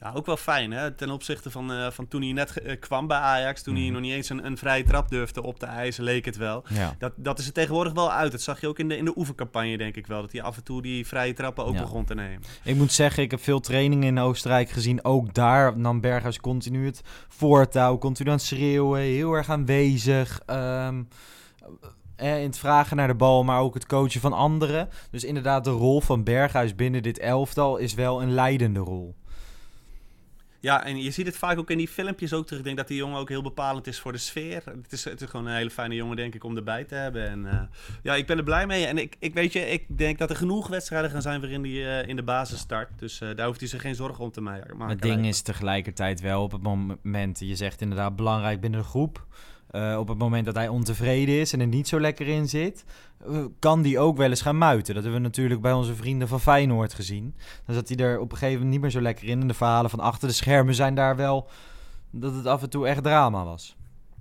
Ja, 0.00 0.12
ook 0.14 0.26
wel 0.26 0.36
fijn, 0.36 0.70
hè? 0.70 0.94
Ten 0.94 1.10
opzichte 1.10 1.50
van, 1.50 1.72
eh, 1.72 1.90
van 1.90 2.08
toen 2.08 2.22
hij 2.22 2.32
net 2.32 2.56
eh, 2.62 2.80
kwam 2.80 3.06
bij 3.06 3.16
Ajax. 3.18 3.62
Toen 3.62 3.74
hij 3.74 3.82
Mhm. 3.84 3.92
nog 3.92 4.02
niet 4.02 4.12
eens 4.12 4.28
een, 4.28 4.46
een 4.46 4.56
vrije 4.58 4.84
trap 4.84 5.08
durfde 5.08 5.42
op 5.42 5.58
te 5.58 5.66
eisen, 5.66 6.04
leek 6.04 6.24
het 6.24 6.36
wel. 6.36 6.64
Ja. 6.68 6.94
Dat, 6.98 7.12
dat 7.16 7.38
is 7.38 7.46
er 7.46 7.52
tegenwoordig 7.52 7.92
wel 7.92 8.12
uit. 8.12 8.32
Dat 8.32 8.40
zag 8.42 8.60
je 8.60 8.68
ook 8.68 8.78
in 8.78 8.88
de, 8.88 8.96
in 8.96 9.04
de 9.04 9.12
oefencampagne, 9.18 9.76
denk 9.78 9.96
ik 9.96 10.06
wel. 10.06 10.20
Dat 10.20 10.32
hij 10.32 10.42
af 10.42 10.56
en 10.56 10.64
toe 10.64 10.82
die 10.82 11.06
vrije 11.06 11.32
trappen 11.32 11.64
ook 11.64 11.74
Ja. 11.74 11.80
begon 11.80 12.04
te 12.04 12.14
nemen. 12.14 12.42
Ik 12.64 12.76
moet 12.76 12.92
zeggen, 12.92 13.22
ik 13.22 13.30
heb 13.30 13.40
veel 13.42 13.60
trainingen 13.60 14.06
in 14.06 14.18
Oostenrijk 14.18 14.70
gezien. 14.70 15.04
Ook 15.04 15.34
daar 15.34 15.78
nam 15.78 16.00
Berghuis 16.00 16.40
continu 16.40 16.86
het 16.86 17.00
voortouw, 17.28 17.98
continu 17.98 18.28
aan 18.30 18.36
het 18.36 18.44
schreeuwen, 18.44 19.00
heel 19.00 19.32
erg 19.32 19.50
aanwezig. 19.50 20.40
Ehm, 20.46 21.02
eh, 22.16 22.38
in 22.40 22.46
het 22.46 22.58
vragen 22.58 22.96
naar 22.96 23.08
de 23.08 23.14
bal, 23.14 23.44
maar 23.44 23.60
ook 23.60 23.74
het 23.74 23.86
coachen 23.86 24.20
van 24.20 24.32
anderen. 24.32 24.88
Dus 25.10 25.24
inderdaad, 25.24 25.64
de 25.64 25.70
rol 25.70 26.00
van 26.00 26.24
Berghuis 26.24 26.74
binnen 26.74 27.02
dit 27.02 27.18
elftal 27.18 27.76
is 27.76 27.94
wel 27.94 28.22
een 28.22 28.32
leidende 28.34 28.80
rol. 28.80 29.16
Ja, 30.68 30.84
en 30.84 31.02
je 31.02 31.10
ziet 31.10 31.26
het 31.26 31.36
vaak 31.36 31.58
ook 31.58 31.70
in 31.70 31.78
die 31.78 31.88
filmpjes 31.88 32.32
ook 32.32 32.44
terug. 32.44 32.58
Ik 32.58 32.64
denk 32.64 32.76
dat 32.76 32.88
die 32.88 32.96
jongen 32.96 33.18
ook 33.18 33.28
heel 33.28 33.42
bepalend 33.42 33.86
is 33.86 34.00
voor 34.00 34.12
de 34.12 34.18
sfeer. 34.18 34.62
Het 34.64 34.92
is, 34.92 35.04
het 35.04 35.20
is 35.20 35.28
gewoon 35.28 35.46
een 35.46 35.54
hele 35.54 35.70
fijne 35.70 35.94
jongen, 35.94 36.16
denk 36.16 36.34
ik, 36.34 36.44
om 36.44 36.56
erbij 36.56 36.84
te 36.84 36.94
hebben. 36.94 37.28
En 37.28 37.44
uh, 37.44 37.60
ja, 38.02 38.14
ik 38.14 38.26
ben 38.26 38.38
er 38.38 38.44
blij 38.44 38.66
mee. 38.66 38.86
En 38.86 38.98
ik, 38.98 39.16
ik 39.18 39.34
weet 39.34 39.52
je, 39.52 39.70
ik 39.70 39.98
denk 39.98 40.18
dat 40.18 40.30
er 40.30 40.36
genoeg 40.36 40.68
wedstrijden 40.68 41.10
gaan 41.10 41.22
zijn 41.22 41.40
waarin 41.40 41.62
hij 41.62 42.02
uh, 42.02 42.08
in 42.08 42.16
de 42.16 42.22
basis 42.22 42.58
start. 42.58 42.98
Dus 42.98 43.20
uh, 43.20 43.28
daar 43.36 43.46
hoeft 43.46 43.60
hij 43.60 43.68
zich 43.68 43.80
geen 43.80 43.94
zorgen 43.94 44.24
om 44.24 44.30
te 44.30 44.40
maken. 44.40 44.88
Het 44.88 45.02
ding 45.02 45.26
is 45.26 45.42
tegelijkertijd 45.42 46.20
wel 46.20 46.42
op 46.42 46.52
het 46.52 46.62
moment, 46.62 47.38
je 47.38 47.56
zegt 47.56 47.80
inderdaad 47.80 48.16
belangrijk 48.16 48.60
binnen 48.60 48.80
de 48.80 48.86
groep. 48.86 49.26
Uh, 49.72 49.96
op 49.98 50.08
het 50.08 50.18
moment 50.18 50.44
dat 50.44 50.54
hij 50.54 50.68
ontevreden 50.68 51.40
is 51.40 51.52
en 51.52 51.60
er 51.60 51.66
niet 51.66 51.88
zo 51.88 52.00
lekker 52.00 52.26
in 52.26 52.48
zit, 52.48 52.84
uh, 53.28 53.44
kan 53.58 53.82
die 53.82 53.98
ook 53.98 54.16
wel 54.16 54.28
eens 54.28 54.42
gaan 54.42 54.58
muiten. 54.58 54.94
Dat 54.94 55.02
hebben 55.02 55.20
we 55.20 55.26
natuurlijk 55.26 55.60
bij 55.60 55.72
onze 55.72 55.94
vrienden 55.94 56.28
van 56.28 56.40
Feyenoord 56.40 56.94
gezien. 56.94 57.34
Dan 57.66 57.74
zat 57.74 57.88
hij 57.88 57.96
er 57.96 58.18
op 58.18 58.32
een 58.32 58.38
gegeven 58.38 58.54
moment 58.54 58.72
niet 58.72 58.80
meer 58.80 58.90
zo 58.90 59.00
lekker 59.00 59.28
in. 59.28 59.40
En 59.40 59.46
de 59.48 59.54
verhalen 59.54 59.90
van 59.90 60.00
achter 60.00 60.28
de 60.28 60.34
schermen 60.34 60.74
zijn 60.74 60.94
daar 60.94 61.16
wel 61.16 61.48
dat 62.10 62.34
het 62.34 62.46
af 62.46 62.62
en 62.62 62.70
toe 62.70 62.86
echt 62.86 63.02
drama 63.02 63.44
was. 63.44 63.76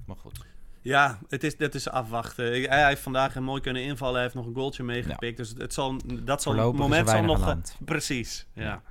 Maar 0.06 0.16
goed. 0.16 0.46
Ja, 0.82 1.20
het 1.30 1.44
is, 1.44 1.58
dat 1.58 1.76
is 1.76 1.90
afwachten. 1.90 2.46
Hij, 2.46 2.88
heeft 2.88 3.02
vandaag 3.02 3.36
een 3.36 3.44
mooi 3.44 3.62
kunnen 3.62 3.84
invallen. 3.84 4.14
Hij 4.14 4.24
heeft 4.24 4.36
nog 4.36 4.46
een 4.46 4.54
goaltje 4.54 4.84
meegepikt. 4.84 5.38
Ja. 5.38 5.44
Dus 5.44 5.54
het 5.58 5.74
zal, 5.74 5.96
dat 6.24 6.42
zal 6.42 6.56
het 6.56 6.76
moment 6.76 7.10
zal 7.10 7.24
nog... 7.24 7.56
Precies, 7.86 8.48
ja. 8.54 8.64
ja. 8.64 8.82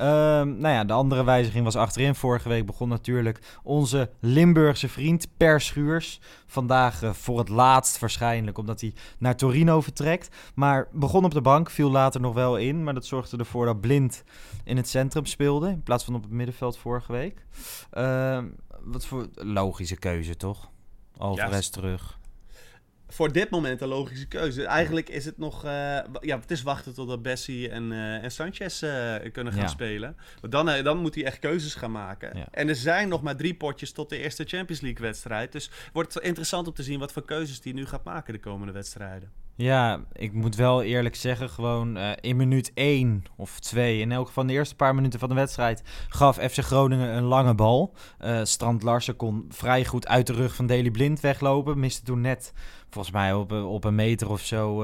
Um, 0.00 0.58
nou 0.58 0.74
ja, 0.74 0.84
de 0.84 0.92
andere 0.92 1.24
wijziging 1.24 1.64
was 1.64 1.76
achterin. 1.76 2.14
Vorige 2.14 2.48
week 2.48 2.66
begon 2.66 2.88
natuurlijk 2.88 3.40
onze 3.62 4.10
Limburgse 4.20 4.88
vriend 4.88 5.26
Per 5.36 5.60
Schuurs. 5.60 6.20
Vandaag 6.46 7.02
uh, 7.02 7.12
voor 7.12 7.38
het 7.38 7.48
laatst 7.48 7.98
waarschijnlijk, 7.98 8.58
omdat 8.58 8.80
hij 8.80 8.94
naar 9.18 9.36
Torino 9.36 9.80
vertrekt. 9.80 10.36
Maar 10.54 10.88
begon 10.92 11.24
op 11.24 11.34
de 11.34 11.40
bank, 11.40 11.70
viel 11.70 11.90
later 11.90 12.20
nog 12.20 12.34
wel 12.34 12.56
in. 12.56 12.84
Maar 12.84 12.94
dat 12.94 13.06
zorgde 13.06 13.36
ervoor 13.36 13.66
dat 13.66 13.80
Blind 13.80 14.24
in 14.64 14.76
het 14.76 14.88
centrum 14.88 15.24
speelde. 15.24 15.68
In 15.68 15.82
plaats 15.82 16.04
van 16.04 16.14
op 16.14 16.22
het 16.22 16.30
middenveld 16.30 16.78
vorige 16.78 17.12
week. 17.12 17.44
Uh, 17.92 18.38
wat 18.80 19.06
voor 19.06 19.28
logische 19.34 19.96
keuze, 19.96 20.36
toch? 20.36 20.70
Alvarez 21.16 21.68
terug. 21.68 22.18
Voor 23.08 23.32
dit 23.32 23.50
moment 23.50 23.80
een 23.80 23.88
logische 23.88 24.26
keuze. 24.26 24.64
Eigenlijk 24.64 25.08
is 25.08 25.24
het 25.24 25.38
nog... 25.38 25.64
Uh, 25.64 25.70
ja, 26.20 26.38
het 26.40 26.50
is 26.50 26.62
wachten 26.62 26.94
totdat 26.94 27.22
Bessie 27.22 27.68
en, 27.68 27.90
uh, 27.90 28.24
en 28.24 28.30
Sanchez 28.30 28.82
uh, 28.82 29.14
kunnen 29.32 29.52
gaan 29.52 29.62
ja. 29.62 29.68
spelen. 29.68 30.16
Want 30.40 30.52
dan, 30.52 30.84
dan 30.84 30.98
moet 30.98 31.14
hij 31.14 31.24
echt 31.24 31.38
keuzes 31.38 31.74
gaan 31.74 31.92
maken. 31.92 32.38
Ja. 32.38 32.48
En 32.50 32.68
er 32.68 32.76
zijn 32.76 33.08
nog 33.08 33.22
maar 33.22 33.36
drie 33.36 33.54
potjes 33.54 33.92
tot 33.92 34.08
de 34.08 34.18
eerste 34.18 34.44
Champions 34.44 34.80
League 34.80 35.00
wedstrijd. 35.00 35.52
Dus 35.52 35.70
wordt 35.92 36.14
het 36.14 36.22
interessant 36.22 36.66
om 36.66 36.74
te 36.74 36.82
zien 36.82 36.98
wat 36.98 37.12
voor 37.12 37.24
keuzes 37.24 37.60
hij 37.62 37.72
nu 37.72 37.86
gaat 37.86 38.04
maken 38.04 38.32
de 38.32 38.40
komende 38.40 38.72
wedstrijden. 38.72 39.45
Ja, 39.56 40.00
ik 40.12 40.32
moet 40.32 40.54
wel 40.54 40.82
eerlijk 40.82 41.14
zeggen, 41.14 41.50
gewoon 41.50 41.96
uh, 41.96 42.10
in 42.20 42.36
minuut 42.36 42.70
1 42.74 43.24
of 43.36 43.60
2, 43.60 44.00
in 44.00 44.12
elk 44.12 44.26
geval 44.26 44.46
de 44.46 44.52
eerste 44.52 44.74
paar 44.74 44.94
minuten 44.94 45.18
van 45.18 45.28
de 45.28 45.34
wedstrijd, 45.34 45.82
gaf 46.08 46.36
FC 46.36 46.58
Groningen 46.58 47.16
een 47.16 47.24
lange 47.24 47.54
bal. 47.54 47.94
Uh, 48.24 48.40
Strand 48.42 48.82
Larsen 48.82 49.16
kon 49.16 49.46
vrij 49.48 49.84
goed 49.84 50.06
uit 50.06 50.26
de 50.26 50.32
rug 50.32 50.54
van 50.54 50.66
Deli 50.66 50.90
Blind 50.90 51.20
weglopen. 51.20 51.78
Miste 51.78 52.02
toen 52.02 52.20
net, 52.20 52.52
volgens 52.90 53.14
mij 53.14 53.34
op, 53.34 53.52
op 53.52 53.84
een 53.84 53.94
meter 53.94 54.30
of 54.30 54.40
zo, 54.40 54.82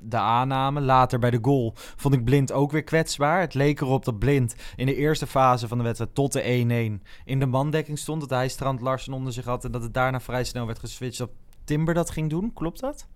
de 0.00 0.16
aanname. 0.16 0.80
Later 0.80 1.18
bij 1.18 1.30
de 1.30 1.38
goal 1.42 1.72
vond 1.74 2.14
ik 2.14 2.24
Blind 2.24 2.52
ook 2.52 2.72
weer 2.72 2.84
kwetsbaar. 2.84 3.40
Het 3.40 3.54
leek 3.54 3.80
erop 3.80 4.04
dat 4.04 4.18
Blind 4.18 4.54
in 4.76 4.86
de 4.86 4.96
eerste 4.96 5.26
fase 5.26 5.68
van 5.68 5.78
de 5.78 5.84
wedstrijd 5.84 6.14
tot 6.14 6.32
de 6.32 6.98
1-1 7.00 7.02
in 7.24 7.38
de 7.38 7.46
mandekking 7.46 7.98
stond. 7.98 8.20
Dat 8.20 8.30
hij 8.30 8.48
Strand 8.48 8.80
Larsen 8.80 9.12
onder 9.12 9.32
zich 9.32 9.44
had 9.44 9.64
en 9.64 9.72
dat 9.72 9.82
het 9.82 9.94
daarna 9.94 10.20
vrij 10.20 10.44
snel 10.44 10.66
werd 10.66 10.78
geswitcht 10.78 11.18
dat 11.18 11.30
Timber 11.64 11.94
dat 11.94 12.10
ging 12.10 12.30
doen. 12.30 12.52
Klopt 12.52 12.80
dat? 12.80 13.06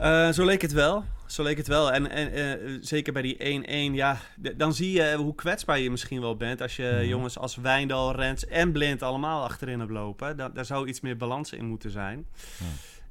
Uh, 0.00 0.30
zo 0.30 0.44
leek 0.44 0.62
het 0.62 0.72
wel. 0.72 1.04
Zo 1.26 1.42
leek 1.42 1.56
het 1.56 1.66
wel. 1.66 1.92
En, 1.92 2.10
en 2.10 2.38
uh, 2.38 2.78
zeker 2.80 3.12
bij 3.12 3.22
die 3.22 3.62
1-1, 3.90 3.94
ja, 3.94 4.18
dan 4.56 4.74
zie 4.74 4.92
je 4.92 5.16
hoe 5.16 5.34
kwetsbaar 5.34 5.78
je 5.78 5.90
misschien 5.90 6.20
wel 6.20 6.36
bent. 6.36 6.62
Als 6.62 6.76
je 6.76 6.98
mm. 7.02 7.08
jongens 7.08 7.38
als 7.38 7.56
Wijndal, 7.56 8.14
Rens 8.14 8.46
en 8.46 8.72
Blind 8.72 9.02
allemaal 9.02 9.44
achterin 9.44 9.78
hebt 9.78 9.90
lopen. 9.90 10.36
Da 10.36 10.48
daar 10.48 10.64
zou 10.64 10.88
iets 10.88 11.00
meer 11.00 11.16
balans 11.16 11.52
in 11.52 11.64
moeten 11.64 11.90
zijn. 11.90 12.26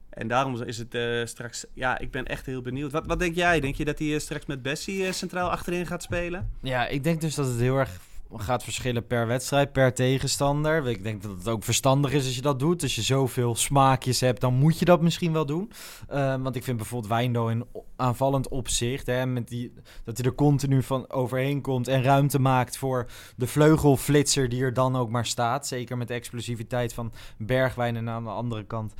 En 0.10 0.28
daarom 0.28 0.62
is 0.62 0.78
het 0.78 0.96
uh, 0.96 1.26
straks... 1.26 1.66
Ja, 1.74 2.00
ik 2.00 2.12
ben 2.12 2.26
echt 2.26 2.46
heel 2.46 2.62
benieuwd. 2.62 2.92
Wat, 2.92 3.06
wat 3.06 3.20
denk 3.20 3.36
jij? 3.36 3.60
Denk 3.60 3.76
je 3.76 3.86
dat 3.86 4.00
hij 4.00 4.20
straks 4.20 4.46
met 4.46 4.62
Bessie 4.62 5.12
centraal 5.12 5.50
achterin 5.50 5.86
gaat 5.86 6.04
spelen? 6.04 6.52
Ja, 6.62 6.88
ik 6.88 7.04
denk 7.04 7.22
dus 7.22 7.36
dat 7.36 7.48
het 7.48 7.60
heel 7.60 7.78
erg 7.78 8.00
gaat 8.34 8.64
verschillen 8.64 9.08
per 9.08 9.28
wedstrijd, 9.28 9.72
per 9.72 9.94
tegenstander. 9.94 10.88
Ik 10.88 11.04
denk 11.04 11.22
dat 11.22 11.38
het 11.38 11.48
ook 11.48 11.64
verstandig 11.64 12.12
is 12.12 12.26
als 12.26 12.36
je 12.36 12.42
dat 12.42 12.60
doet. 12.60 12.84
Als 12.84 12.96
je 12.96 13.02
zoveel 13.02 13.56
smaakjes 13.56 14.20
hebt, 14.20 14.42
dan 14.42 14.54
moet 14.54 14.80
je 14.80 14.86
dat 14.86 15.02
misschien 15.02 15.34
wel 15.34 15.46
doen. 15.46 15.72
Uh, 16.12 16.36
want 16.42 16.56
ik 16.56 16.64
vind 16.64 16.78
bijvoorbeeld 16.78 17.12
Wijndo 17.12 17.48
in 17.48 17.66
aanvallend 17.96 18.48
opzicht, 18.48 19.08
hè, 19.08 19.26
met 19.26 19.48
die, 19.48 19.74
dat 20.04 20.18
hij 20.18 20.26
er 20.26 20.36
continu 20.36 20.84
van 20.84 21.10
overheen 21.10 21.62
komt 21.62 21.88
en 21.88 22.04
ruimte 22.04 22.40
maakt 22.40 22.78
voor 22.78 23.10
de 23.36 23.48
vleugelflitser 23.48 24.50
die 24.50 24.64
er 24.64 24.74
dan 24.74 24.96
ook 24.96 25.10
maar 25.10 25.26
staat. 25.26 25.68
Zeker 25.68 25.98
met 25.98 26.08
de 26.08 26.14
explosiviteit 26.14 26.94
van 26.94 27.12
Bergwijn 27.38 27.96
en 27.96 28.10
aan 28.10 28.24
de 28.24 28.30
andere 28.30 28.66
kant 28.66 28.94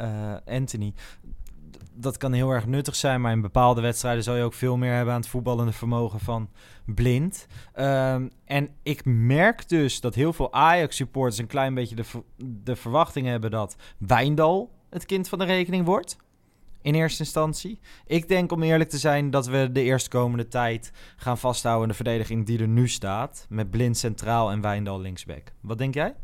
uh, 0.00 0.34
Anthony 0.44 0.94
dat 1.96 2.16
kan 2.16 2.32
heel 2.32 2.50
erg 2.50 2.66
nuttig 2.66 2.96
zijn, 2.96 3.20
maar 3.20 3.32
in 3.32 3.40
bepaalde 3.40 3.80
wedstrijden 3.80 4.22
zal 4.22 4.36
je 4.36 4.42
ook 4.42 4.54
veel 4.54 4.76
meer 4.76 4.92
hebben 4.92 5.14
aan 5.14 5.20
het 5.20 5.28
voetballende 5.28 5.72
vermogen 5.72 6.20
van 6.20 6.50
blind. 6.84 7.46
Um, 7.76 8.30
en 8.44 8.68
ik 8.82 9.04
merk 9.04 9.68
dus 9.68 10.00
dat 10.00 10.14
heel 10.14 10.32
veel 10.32 10.52
Ajax-supporters 10.52 11.38
een 11.38 11.46
klein 11.46 11.74
beetje 11.74 11.96
de, 11.96 12.04
de 12.62 12.76
verwachting 12.76 13.26
hebben 13.26 13.50
dat 13.50 13.76
Wijndal 13.98 14.70
het 14.90 15.06
kind 15.06 15.28
van 15.28 15.38
de 15.38 15.44
rekening 15.44 15.84
wordt. 15.84 16.16
In 16.82 16.94
eerste 16.94 17.22
instantie. 17.22 17.80
Ik 18.06 18.28
denk 18.28 18.52
om 18.52 18.62
eerlijk 18.62 18.90
te 18.90 18.98
zijn 18.98 19.30
dat 19.30 19.46
we 19.46 19.72
de 19.72 19.82
eerstkomende 19.82 20.48
tijd 20.48 20.92
gaan 21.16 21.38
vasthouden 21.38 21.82
in 21.82 21.88
de 21.88 21.94
verdediging 21.94 22.46
die 22.46 22.58
er 22.58 22.68
nu 22.68 22.88
staat. 22.88 23.46
Met 23.48 23.70
blind 23.70 23.96
centraal 23.96 24.50
en 24.50 24.60
Wijndal 24.60 25.00
linksback. 25.00 25.52
Wat 25.60 25.78
denk 25.78 25.94
jij? 25.94 26.14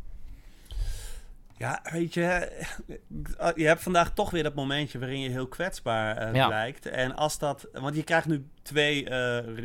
Ja, 1.57 1.81
weet 1.91 2.13
je, 2.13 2.23
eh, 3.37 3.49
je 3.55 3.65
hebt 3.67 3.81
vandaag 3.81 4.13
toch 4.13 4.29
weer 4.29 4.43
dat 4.43 4.55
momentje 4.55 4.99
waarin 4.99 5.19
je 5.19 5.29
heel 5.29 5.47
kwetsbaar 5.47 6.27
uh, 6.27 6.35
ja. 6.35 6.47
lijkt. 6.47 6.85
En 6.85 7.15
als 7.15 7.39
dat, 7.39 7.67
want 7.71 7.95
je 7.95 8.03
krijgt 8.03 8.27
nu 8.27 8.47
twee, 8.61 9.03
uh, 9.03 9.09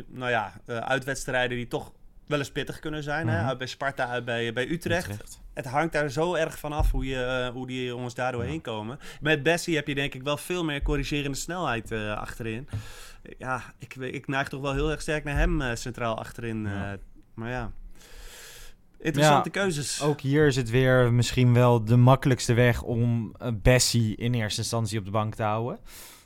nou 0.07 0.29
ja, 0.29 0.53
uh, 0.67 0.77
uitwedstrijden 0.77 1.57
die 1.57 1.67
toch 1.67 1.91
wel 2.27 2.39
eens 2.39 2.51
pittig 2.51 2.79
kunnen 2.79 3.03
zijn. 3.03 3.25
Mm 3.25 3.31
-hmm. 3.31 3.39
hè? 3.39 3.47
Uit 3.47 3.57
bij 3.57 3.67
Sparta, 3.67 4.07
uit 4.07 4.25
bij, 4.25 4.53
bij 4.53 4.69
Utrecht. 4.69 5.09
Utrecht. 5.09 5.41
Het 5.53 5.65
hangt 5.65 5.93
daar 5.93 6.09
zo 6.09 6.33
erg 6.33 6.59
van 6.59 6.73
af 6.73 6.91
hoe, 6.91 7.05
je, 7.05 7.49
hoe 7.53 7.67
die 7.67 7.85
jongens 7.85 8.13
daardoor 8.13 8.43
ja. 8.43 8.49
heen 8.49 8.61
komen. 8.61 8.99
Met 9.21 9.43
Bessie 9.43 9.75
heb 9.75 9.87
je 9.87 9.95
denk 9.95 10.13
ik 10.13 10.23
wel 10.23 10.37
veel 10.37 10.63
meer 10.63 10.81
corrigerende 10.81 11.37
snelheid 11.37 11.91
achterin. 11.91 12.69
Ja, 13.37 13.61
ik, 13.77 13.95
ik 13.95 14.27
neig 14.27 14.47
toch 14.47 14.61
wel 14.61 14.73
heel 14.73 14.91
erg 14.91 15.01
sterk 15.01 15.23
naar 15.23 15.37
hem 15.37 15.75
centraal 15.75 16.17
achterin. 16.17 16.63
Ja. 16.63 16.97
maar 17.33 17.49
ja. 17.49 17.71
Interessante 19.01 19.49
ja, 19.53 19.61
keuzes. 19.61 20.01
Ook 20.01 20.21
hier 20.21 20.47
is 20.47 20.55
het 20.55 20.69
weer 20.69 21.13
misschien 21.13 21.53
wel 21.53 21.85
de 21.85 21.97
makkelijkste 21.97 22.53
weg 22.53 22.81
om 22.81 23.35
Bessie 23.53 24.15
in 24.15 24.33
eerste 24.33 24.61
instantie 24.61 24.99
op 24.99 25.05
de 25.05 25.11
bank 25.11 25.35
te 25.35 25.43
houden. 25.43 25.79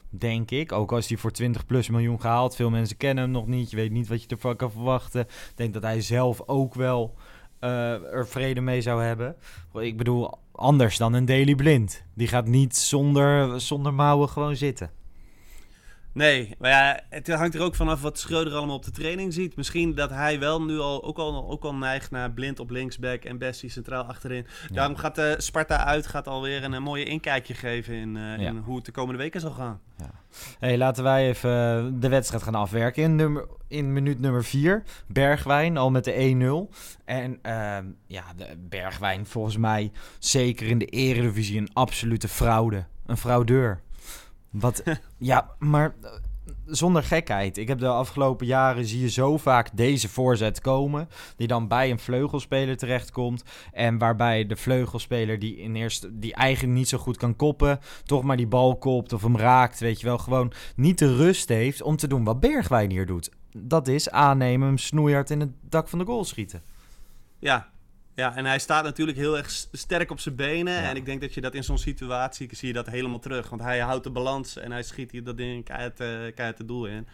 Denk 0.09 0.51
ik. 0.51 0.71
Ook 0.71 0.91
als 0.91 1.07
hij 1.07 1.17
voor 1.17 1.31
20 1.31 1.65
plus 1.65 1.89
miljoen 1.89 2.21
gehaald. 2.21 2.55
Veel 2.55 2.69
mensen 2.69 2.97
kennen 2.97 3.23
hem 3.23 3.33
nog 3.33 3.47
niet. 3.47 3.69
Je 3.69 3.75
weet 3.75 3.91
niet 3.91 4.07
wat 4.07 4.21
je 4.21 4.27
ervan 4.27 4.55
kan 4.55 4.71
verwachten. 4.71 5.21
Ik 5.21 5.53
denk 5.55 5.73
dat 5.73 5.83
hij 5.83 6.01
zelf 6.01 6.41
ook 6.45 6.73
wel 6.73 7.15
uh, 7.61 8.13
er 8.13 8.27
vrede 8.27 8.61
mee 8.61 8.81
zou 8.81 9.03
hebben. 9.03 9.35
Ik 9.73 9.97
bedoel, 9.97 10.37
anders 10.51 10.97
dan 10.97 11.13
een 11.13 11.25
Daily 11.25 11.55
Blind. 11.55 12.03
Die 12.13 12.27
gaat 12.27 12.47
niet 12.47 12.75
zonder, 12.75 13.61
zonder 13.61 13.93
mouwen 13.93 14.29
gewoon 14.29 14.55
zitten. 14.55 14.91
Nee, 16.13 16.55
maar 16.60 16.70
ja, 16.70 17.00
het 17.10 17.27
hangt 17.27 17.55
er 17.55 17.62
ook 17.62 17.75
vanaf 17.75 18.01
wat 18.01 18.20
Schreuder 18.20 18.53
allemaal 18.53 18.75
op 18.75 18.86
de 18.86 18.91
training 18.91 19.34
ziet. 19.34 19.55
Misschien 19.55 19.96
dat 19.96 20.10
hij 20.10 20.39
wel 20.39 20.63
nu 20.63 20.79
al 20.79 21.03
ook 21.03 21.17
al, 21.17 21.50
ook 21.50 21.63
al 21.63 21.75
neigt 21.75 22.12
naar 22.12 22.32
blind 22.32 22.60
op 22.60 22.70
linksback 22.70 23.24
en 23.24 23.38
Bessie 23.38 23.70
centraal 23.70 24.03
achterin. 24.03 24.46
Ja. 24.67 24.75
Daarom 24.75 24.96
gaat 24.96 25.17
uh, 25.17 25.32
Sparta 25.38 25.86
uit, 25.86 26.08
gaat 26.08 26.27
alweer 26.27 26.63
een, 26.63 26.74
een 26.74 26.84
mooie 26.84 27.03
inkijkje 27.03 27.53
geven 27.53 27.93
in, 27.93 28.15
uh, 28.15 28.22
ja. 28.22 28.50
in, 28.50 28.58
hoe 28.58 28.75
het 28.75 28.86
de 28.86 28.91
komende 28.91 29.22
weken 29.22 29.39
zal 29.39 29.51
gaan. 29.51 29.79
Ja. 29.98 30.12
Hey, 30.60 30.77
laten 30.77 31.03
wij 31.03 31.27
even 31.27 32.00
de 32.00 32.10
wedstrijd 32.10 32.43
gaan 32.43 32.55
afwerken. 32.55 33.03
In, 33.03 33.15
nummer, 33.15 33.48
in 33.67 33.93
minuut 33.93 34.20
nummer 34.20 34.43
4, 34.43 34.84
Bergwijn 35.08 35.77
al 35.77 35.91
met 35.91 36.03
de 36.03 36.67
1-0. 36.70 36.75
En 37.05 37.32
uh, 37.32 37.77
ja, 38.08 38.24
de 38.36 38.48
Bergwijn 38.70 39.25
volgens 39.25 39.58
mij 39.58 39.91
zeker 40.20 40.67
in 40.67 40.77
de 40.77 40.86
eredivisie 40.86 41.60
een 41.60 41.74
absolute 41.74 42.27
fraude. 42.27 42.86
Een 43.05 43.17
fraudeur. 43.17 43.82
Wat, 44.53 44.83
ja, 45.17 45.50
maar 45.60 45.95
eh, 46.01 46.12
zonder 46.65 47.03
gekheid. 47.03 47.57
Ik 47.57 47.67
heb 47.67 47.79
de 47.79 47.88
afgelopen 47.88 48.45
jaren 48.45 48.86
zie 48.86 49.01
je 49.01 49.10
zo 49.10 49.38
vaak 49.38 49.69
deze 49.74 50.10
voorzet 50.10 50.62
komen. 50.62 51.10
Die 51.36 51.48
dan 51.48 51.67
bij 51.67 51.91
een 51.91 52.00
vleugelspeler 52.00 52.77
terechtkomt. 52.77 53.43
En 53.72 53.98
waarbij 53.98 54.45
de 54.45 54.55
vleugelspeler 54.55 55.39
die 55.39 55.57
in 55.57 55.75
eerste 55.75 56.19
die 56.19 56.33
eigenlijk 56.33 56.77
niet 56.77 56.89
zo 56.89 56.98
goed 56.98 57.17
kan 57.17 57.36
koppen. 57.36 57.79
Toch 58.05 58.24
maar 58.24 58.38
die 58.38 58.48
bal 58.48 58.77
kopt 58.77 59.13
of 59.13 59.22
hem 59.22 59.38
raakt. 59.38 59.79
Weet 59.79 60.00
je 60.00 60.07
wel. 60.07 60.17
Gewoon 60.17 60.53
niet 60.75 61.00
de 61.00 61.15
rust 61.15 61.50
heeft 61.50 61.81
om 61.81 61.95
te 61.95 62.07
doen 62.07 62.24
wat 62.24 62.39
Bergwijn 62.39 62.89
hier 62.89 63.05
doet. 63.05 63.31
Dat 63.57 63.88
is 63.88 64.10
aannemen, 64.10 64.67
hem 64.67 64.77
snoeihard 64.77 65.29
in 65.29 65.39
het 65.39 65.51
dak 65.62 65.88
van 65.88 66.00
de 66.00 66.05
goal 66.05 66.24
schieten. 66.24 66.62
Ja, 67.39 67.72
Ja, 68.15 68.36
en 68.36 68.46
hij 68.46 68.60
staat 68.60 68.84
natuurlijk 68.84 69.17
heel 69.17 69.38
erg 69.38 69.50
sterk 69.72 70.12
op 70.12 70.20
zijn 70.20 70.36
benen. 70.36 70.74
Ja. 70.74 70.89
En 70.89 70.96
ik 70.96 71.05
denk 71.05 71.22
dat 71.22 71.34
je 71.34 71.41
dat 71.41 71.53
in 71.53 71.63
zo'n 71.63 71.77
situatie 71.77 72.50
zie 72.51 72.67
je 72.67 72.74
dat 72.74 72.88
helemaal 72.88 73.20
terug. 73.20 73.50
Want 73.50 73.62
hij 73.62 73.79
houdt 73.79 74.03
de 74.03 74.12
balans 74.12 74.58
en 74.58 74.72
hij 74.72 74.84
schiet 74.84 75.12
hier 75.12 75.24
dat 75.24 75.38
ding 75.38 75.63
keihard, 75.63 76.00
eh 76.00 76.46
het 76.46 76.67
doel 76.67 76.86
in. 76.86 77.08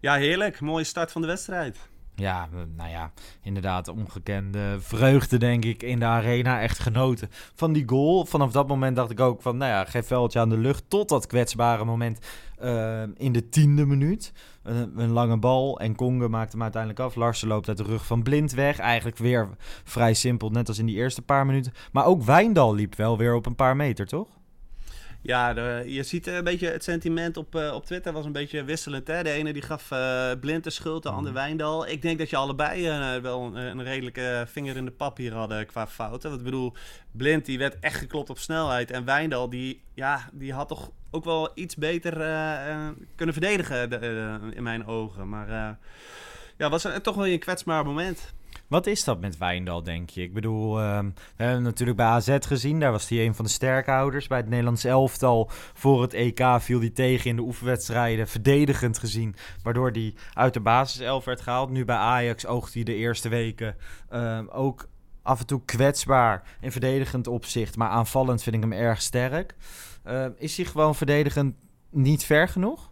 Ja, 0.00 0.14
heerlijk. 0.14 0.60
Mooie 0.60 0.84
start 0.84 1.12
van 1.12 1.20
de 1.20 1.26
wedstrijd. 1.26 1.78
Ja, 2.14 2.48
nou 2.76 2.90
ja, 2.90 3.12
inderdaad, 3.42 3.88
ongekende 3.88 4.76
vreugde, 4.80 5.36
denk 5.36 5.64
ik, 5.64 5.82
in 5.82 5.98
de 5.98 6.04
arena. 6.04 6.60
Echt 6.60 6.78
genoten 6.78 7.30
van 7.54 7.72
die 7.72 7.88
goal. 7.88 8.24
Vanaf 8.24 8.52
dat 8.52 8.68
moment 8.68 8.96
dacht 8.96 9.10
ik 9.10 9.20
ook 9.20 9.42
van, 9.42 9.56
nou 9.56 9.70
ja, 9.70 9.84
geef 9.84 10.06
veldje 10.06 10.38
aan 10.38 10.48
de 10.48 10.58
lucht. 10.58 10.84
Tot 10.88 11.08
dat 11.08 11.26
kwetsbare 11.26 11.84
moment 11.84 12.18
eh, 12.62 13.02
in 13.16 13.32
de 13.32 13.48
tiende 13.48 13.86
minuut. 13.86 14.32
Een, 14.62 15.10
lange 15.10 15.38
bal 15.38 15.80
en 15.80 15.94
Konge 15.94 16.28
maakt 16.28 16.52
hem 16.52 16.62
uiteindelijk 16.62 17.02
af. 17.02 17.14
Larsen 17.14 17.48
loopt 17.48 17.68
uit 17.68 17.76
de 17.76 17.82
rug 17.82 18.06
van 18.06 18.22
Blind 18.22 18.52
weg. 18.52 18.78
Eigenlijk 18.78 19.18
weer 19.18 19.48
vrij 19.84 20.14
simpel, 20.14 20.50
net 20.50 20.68
als 20.68 20.78
in 20.78 20.86
die 20.86 20.96
eerste 20.96 21.22
paar 21.22 21.46
minuten. 21.46 21.72
Maar 21.92 22.04
ook 22.04 22.22
Wijndal 22.22 22.74
liep 22.74 22.94
wel 22.94 23.18
weer 23.18 23.34
op 23.34 23.46
een 23.46 23.54
paar 23.54 23.76
meter, 23.76 24.06
toch? 24.06 24.28
Ja, 25.22 25.54
de- 25.54 25.82
je 25.86 26.02
ziet 26.02 26.26
een 26.26 26.44
beetje 26.44 26.68
het 26.68 26.84
sentiment 26.84 27.36
op, 27.36 27.54
eh, 27.54 27.74
op 27.74 27.84
Twitter 27.86 28.12
was 28.12 28.24
een 28.24 28.32
beetje 28.32 28.64
wisselend. 28.64 29.06
Hè? 29.06 29.22
De 29.22 29.30
ene 29.30 29.52
die 29.52 29.62
gaf 29.62 29.90
eh, 29.90 30.30
Blind 30.40 30.64
de 30.64 30.70
schuld, 30.70 31.02
de 31.02 31.08
ander 31.08 31.32
Wijndal. 31.32 31.86
Ik 31.88 32.02
denk 32.02 32.18
dat 32.18 32.30
je 32.30 32.36
allebei 32.36 32.86
eh, 32.88 33.16
wel 33.16 33.42
een, 33.42 33.54
een 33.56 33.82
redelijke 33.82 34.44
vinger 34.48 34.76
in 34.76 34.84
de 34.84 34.90
pap 34.90 35.16
hier 35.16 35.32
hadden 35.34 35.66
qua 35.66 35.86
fouten. 35.86 36.28
Want 36.28 36.40
ik 36.42 36.46
bedoel, 36.50 36.72
Blind 37.12 37.44
die 37.44 37.58
werd 37.58 37.78
echt 37.80 37.98
geklopt 37.98 38.30
op 38.30 38.38
snelheid. 38.38 38.90
En 38.90 39.04
Wijndal 39.04 39.50
die, 39.50 39.82
ja, 39.94 40.28
die 40.32 40.52
had 40.52 40.68
toch 40.68 40.90
ook 41.10 41.24
wel 41.24 41.50
iets 41.54 41.76
beter 41.76 42.20
eh, 42.20 42.70
eh, 42.70 42.88
kunnen 43.16 43.34
verdedigen 43.34 43.90
de- 43.90 43.96
eh, 43.96 44.56
in 44.56 44.62
mijn 44.62 44.86
ogen. 44.86 45.28
Maar 45.28 45.48
eh, 45.48 45.70
ja, 46.58 46.68
was 46.70 46.84
er 46.84 47.02
toch 47.02 47.14
wel 47.16 47.26
een 47.26 47.38
kwetsbaar 47.38 47.84
moment. 47.84 48.32
Wat 48.72 48.86
is 48.86 49.04
dat 49.04 49.20
met 49.20 49.38
Wijndal, 49.38 49.82
denk 49.82 50.10
je? 50.10 50.22
Ik 50.22 50.32
bedoel, 50.32 50.80
ehm, 50.80 51.10
we 51.36 51.44
hebben 51.44 51.62
natuurlijk 51.62 51.96
bij 51.96 52.06
AZ 52.06 52.36
gezien. 52.40 52.80
Daar 52.80 52.90
was 52.90 53.08
hij 53.08 53.26
een 53.26 53.34
van 53.34 53.44
de 53.44 53.50
sterkhouders. 53.50 54.26
Bij 54.26 54.38
het 54.38 54.48
Nederlands 54.48 54.84
elftal 54.84 55.50
voor 55.74 56.02
het 56.02 56.14
EK 56.14 56.46
viel 56.58 56.80
hij 56.80 56.90
tegen 56.90 57.30
in 57.30 57.36
de 57.36 57.42
oefenwedstrijden. 57.42 58.28
Verdedigend 58.28 58.98
gezien, 58.98 59.34
waardoor 59.62 59.90
hij 59.90 60.14
uit 60.34 60.54
de 60.54 60.60
basiself 60.60 61.24
werd 61.24 61.40
gehaald. 61.40 61.70
Nu 61.70 61.84
bij 61.84 61.96
Ajax 61.96 62.46
oogt 62.46 62.74
hij 62.74 62.82
de 62.82 62.94
eerste 62.94 63.28
weken 63.28 63.76
ehm, 64.08 64.46
ook 64.48 64.88
af 65.22 65.40
en 65.40 65.46
toe 65.46 65.64
kwetsbaar 65.64 66.42
in 66.60 66.72
verdedigend 66.72 67.26
opzicht. 67.26 67.76
Maar 67.76 67.88
aanvallend 67.88 68.42
vind 68.42 68.56
ik 68.56 68.62
hem 68.62 68.72
erg 68.72 69.02
sterk. 69.02 69.54
Ehm, 70.02 70.30
is 70.36 70.56
hij 70.56 70.66
gewoon 70.66 70.94
verdedigend 70.94 71.54
niet 71.90 72.24
ver 72.24 72.48
genoeg? 72.48 72.91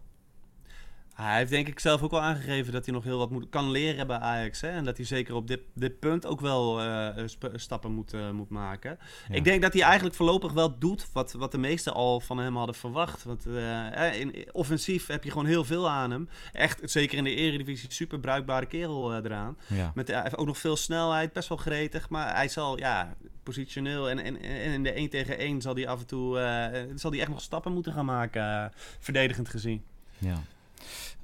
Hij 1.20 1.36
heeft 1.36 1.50
denk 1.50 1.68
ik 1.68 1.80
zelf 1.80 2.02
ook 2.02 2.10
wel 2.10 2.20
aangegeven 2.20 2.72
dat 2.72 2.84
hij 2.84 2.94
nog 2.94 3.04
heel 3.04 3.18
wat 3.18 3.30
moet, 3.30 3.48
kan 3.50 3.70
leren 3.70 4.06
bij 4.06 4.18
Ajax. 4.18 4.60
Hè? 4.60 4.68
En 4.68 4.84
dat 4.84 4.96
hij 4.96 5.06
zeker 5.06 5.34
op 5.34 5.46
dit, 5.48 5.60
dit 5.74 5.98
punt 5.98 6.26
ook 6.26 6.40
wel 6.40 6.80
eh, 6.82 7.26
sp- 7.26 7.52
stappen 7.54 7.92
moet, 7.92 8.12
eh, 8.12 8.30
moet 8.30 8.48
maken. 8.48 8.98
Ja. 9.28 9.34
Ik 9.34 9.44
denk 9.44 9.62
dat 9.62 9.72
hij 9.72 9.82
eigenlijk 9.82 10.14
voorlopig 10.14 10.52
wel 10.52 10.78
doet 10.78 11.12
wat, 11.12 11.32
wat 11.32 11.52
de 11.52 11.58
meesten 11.58 11.94
al 11.94 12.20
van 12.20 12.38
hem 12.38 12.56
hadden 12.56 12.74
verwacht. 12.74 13.24
Want 13.24 13.46
eh, 13.46 14.08
eh, 14.08 14.20
in, 14.20 14.34
offensief 14.52 15.06
heb 15.06 15.24
je 15.24 15.30
gewoon 15.30 15.46
heel 15.46 15.64
veel 15.64 15.90
aan 15.90 16.10
hem. 16.10 16.28
Echt, 16.52 16.90
zeker 16.90 17.18
in 17.18 17.24
de 17.24 17.34
eredivisie, 17.34 17.92
super 17.92 18.20
bruikbare 18.20 18.66
kerel 18.66 19.12
eh, 19.12 19.24
eraan. 19.24 19.56
Ja. 19.66 19.92
Met, 19.94 20.08
hij 20.08 20.22
heeft 20.22 20.36
ook 20.36 20.46
nog 20.46 20.58
veel 20.58 20.76
snelheid, 20.76 21.32
best 21.32 21.48
wel 21.48 21.58
gretig. 21.58 22.08
Maar 22.08 22.34
hij 22.34 22.48
zal, 22.48 22.78
ja, 22.78 23.14
positioneel 23.42 24.10
en, 24.10 24.18
en, 24.18 24.42
en 24.42 24.72
in 24.72 24.82
de 24.82 24.92
1 24.92 25.08
tegen 25.10 25.38
1 25.38 25.60
zal 25.60 25.74
hij 25.74 25.88
af 25.88 26.00
en 26.00 26.06
toe 26.06 26.38
eh, 26.38 26.82
zal 26.94 27.10
hij 27.10 27.20
echt 27.20 27.30
nog 27.30 27.40
stappen 27.40 27.72
moeten 27.72 27.92
gaan 27.92 28.04
maken, 28.04 28.42
eh, 28.42 28.64
verdedigend 28.98 29.48
gezien. 29.48 29.82
Ja. 30.18 30.42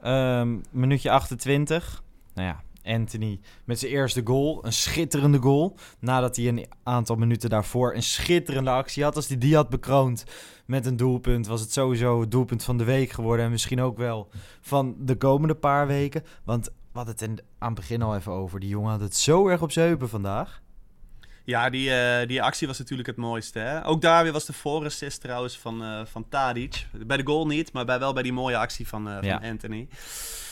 Ehm, 0.00 0.58
minuutje 0.70 1.10
28. 1.10 2.02
Nou 2.34 2.48
ja, 2.48 2.62
Anthony 2.94 3.40
met 3.64 3.78
zijn 3.78 3.92
eerste 3.92 4.20
goal. 4.24 4.64
Een 4.64 4.72
schitterende 4.72 5.38
goal. 5.38 5.76
Nadat 5.98 6.36
hij 6.36 6.48
een 6.48 6.66
aantal 6.82 7.16
minuten 7.16 7.50
daarvoor 7.50 7.94
een 7.94 8.02
schitterende 8.02 8.70
actie 8.70 9.02
had. 9.02 9.16
Als 9.16 9.28
hij 9.28 9.38
die 9.38 9.54
had 9.54 9.68
bekroond 9.68 10.24
met 10.66 10.86
een 10.86 10.96
doelpunt, 10.96 11.46
was 11.46 11.60
het 11.60 11.72
sowieso 11.72 12.20
het 12.20 12.30
doelpunt 12.30 12.64
van 12.64 12.78
de 12.78 12.84
week 12.84 13.10
geworden. 13.10 13.44
En 13.44 13.50
misschien 13.50 13.80
ook 13.80 13.96
wel 13.96 14.28
van 14.60 14.96
de 14.98 15.16
komende 15.16 15.54
paar 15.54 15.86
weken. 15.86 16.24
Want 16.44 16.66
we 16.66 17.02
hadden 17.02 17.14
het 17.14 17.42
aan 17.58 17.68
het 17.68 17.74
begin 17.74 18.02
al 18.02 18.16
even 18.16 18.32
over. 18.32 18.60
Die 18.60 18.68
jongen 18.68 18.90
had 18.90 19.00
het 19.00 19.16
zo 19.16 19.48
erg 19.48 19.62
op 19.62 19.72
zijn 19.72 19.98
vandaag. 19.98 20.62
Ja, 21.46 21.70
die, 21.70 21.94
eh, 21.94 22.28
die 22.28 22.42
actie 22.42 22.66
was 22.66 22.78
natuurlijk 22.78 23.08
het 23.08 23.16
mooiste. 23.16 23.58
Hè? 23.58 23.86
Ook 23.86 24.00
daar 24.00 24.22
weer 24.22 24.32
was 24.32 24.44
de 24.44 24.52
voorassist 24.52 25.20
trouwens 25.20 25.58
van, 25.58 25.82
eh 25.82 26.00
van 26.04 26.28
Tadic. 26.28 26.86
Bij 27.06 27.16
de 27.16 27.26
goal 27.26 27.46
niet, 27.46 27.72
maar 27.72 27.84
bij, 27.84 27.98
wel 27.98 28.12
bij 28.12 28.22
die 28.22 28.32
mooie 28.32 28.56
actie 28.56 28.88
van, 28.88 29.08
eh, 29.08 29.16
Ja. 29.22 29.38
van 29.40 29.48
Anthony. 29.50 29.88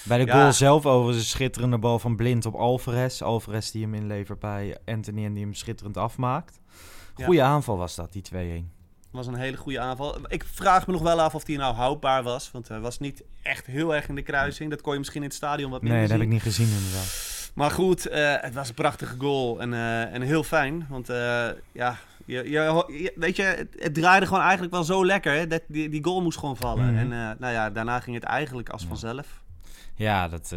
Bij 0.04 0.18
de 0.18 0.24
Ja. 0.24 0.32
goal 0.40 0.52
zelf 0.52 0.86
overigens 0.86 1.24
een 1.24 1.30
schitterende 1.30 1.78
bal 1.78 1.98
van 1.98 2.16
Blind 2.16 2.46
op 2.46 2.54
Alvarez. 2.54 3.22
Alvarez 3.22 3.70
die 3.70 3.82
hem 3.82 3.94
inlevert 3.94 4.38
bij 4.38 4.76
Anthony 4.84 5.24
en 5.24 5.32
die 5.34 5.42
hem 5.44 5.54
schitterend 5.54 5.96
afmaakt. 5.96 6.60
Ja. 7.16 7.24
Goeie 7.24 7.42
aanval 7.42 7.76
was 7.76 7.94
dat, 7.94 8.12
die 8.12 8.22
2-1. 8.22 8.72
was 9.10 9.26
een 9.26 9.34
hele 9.34 9.56
goede 9.56 9.80
aanval. 9.80 10.16
Ik 10.28 10.44
vraag 10.52 10.86
me 10.86 10.92
nog 10.92 11.02
wel 11.02 11.20
af 11.20 11.34
of 11.34 11.44
die 11.44 11.56
nou 11.58 11.74
houdbaar 11.74 12.22
was. 12.22 12.50
Want 12.50 12.68
hij 12.68 12.80
was 12.80 12.98
niet 12.98 13.22
echt 13.42 13.66
heel 13.66 13.94
erg 13.94 14.08
in 14.08 14.14
de 14.14 14.22
kruising. 14.22 14.70
Dat 14.70 14.80
kon 14.80 14.92
je 14.92 14.98
misschien 14.98 15.20
in 15.22 15.26
het 15.28 15.36
stadion 15.36 15.70
wat 15.70 15.80
minder 15.82 15.98
Nee, 15.98 16.08
dat 16.08 16.16
heb 16.16 16.26
ik 16.26 16.32
niet 16.32 16.42
gezien 16.42 16.68
inderdaad. 16.68 17.33
Maar 17.54 17.70
goed, 17.70 18.06
eh, 18.06 18.34
het 18.40 18.54
was 18.54 18.68
een 18.68 18.74
prachtige 18.74 19.14
goal. 19.18 19.60
En, 19.60 19.72
eh, 19.72 20.14
en 20.14 20.22
heel 20.22 20.42
fijn. 20.42 20.86
Want 20.88 21.08
eh, 21.08 21.48
ja, 21.72 21.98
je, 22.24 22.50
je, 22.50 23.12
weet 23.14 23.36
je, 23.36 23.42
het, 23.42 23.76
het 23.78 23.94
draaide 23.94 24.26
gewoon 24.26 24.42
eigenlijk 24.42 24.72
wel 24.72 24.84
zo 24.84 25.06
lekker. 25.06 25.32
Hè, 25.32 25.46
dat 25.46 25.62
die, 25.68 25.88
die 25.88 26.04
goal 26.04 26.22
moest 26.22 26.38
gewoon 26.38 26.56
vallen. 26.56 26.86
Mhm. 26.86 27.12
En 27.12 27.36
nou 27.38 27.52
ja, 27.52 27.70
daarna 27.70 28.00
ging 28.00 28.16
het 28.16 28.24
eigenlijk 28.24 28.68
als 28.68 28.84
vanzelf. 28.84 29.42
Ja, 29.94 30.28
dat, 30.28 30.54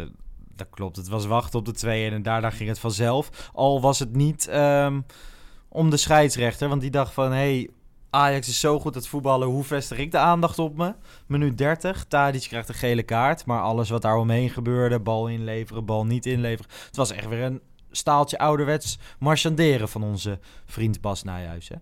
dat 0.56 0.66
klopt. 0.70 0.96
Het 0.96 1.08
was 1.08 1.26
wachten 1.26 1.58
op 1.58 1.64
de 1.64 1.72
2 1.72 2.10
en 2.10 2.22
daarna 2.22 2.50
ging 2.50 2.68
het 2.68 2.78
vanzelf. 2.78 3.50
Al 3.52 3.80
was 3.80 3.98
het 3.98 4.12
niet 4.16 4.48
ehm, 4.48 5.00
om 5.68 5.90
de 5.90 5.96
scheidsrechter, 5.96 6.68
want 6.68 6.80
die 6.80 6.90
dacht 6.90 7.12
van... 7.12 7.32
Hey, 7.32 7.70
Ajax 8.18 8.48
is 8.48 8.60
zo 8.60 8.80
goed 8.80 8.94
het 8.94 9.08
voetballen, 9.08 9.48
hoe 9.48 9.64
vestig 9.64 9.98
ik 9.98 10.10
de 10.10 10.18
aandacht 10.18 10.58
op 10.58 10.76
me? 10.76 10.94
Minuut 11.26 11.58
30, 11.58 12.04
Tadic 12.04 12.42
krijgt 12.48 12.68
een 12.68 12.74
gele 12.74 13.02
kaart. 13.02 13.44
Maar 13.46 13.60
alles 13.60 13.90
wat 13.90 14.02
daar 14.02 14.16
omheen 14.16 14.50
gebeurde, 14.50 15.00
bal 15.00 15.28
inleveren, 15.28 15.84
bal 15.84 16.06
niet 16.06 16.26
inleveren... 16.26 16.70
Het 16.86 16.96
was 16.96 17.10
echt 17.10 17.28
weer 17.28 17.42
een 17.42 17.60
staaltje 17.90 18.38
ouderwets 18.38 18.98
marchanderen 19.18 19.88
van 19.88 20.02
onze 20.02 20.38
vriend 20.66 21.00
Bas 21.00 21.22
Nijhuis, 21.22 21.68
hè? 21.68 21.74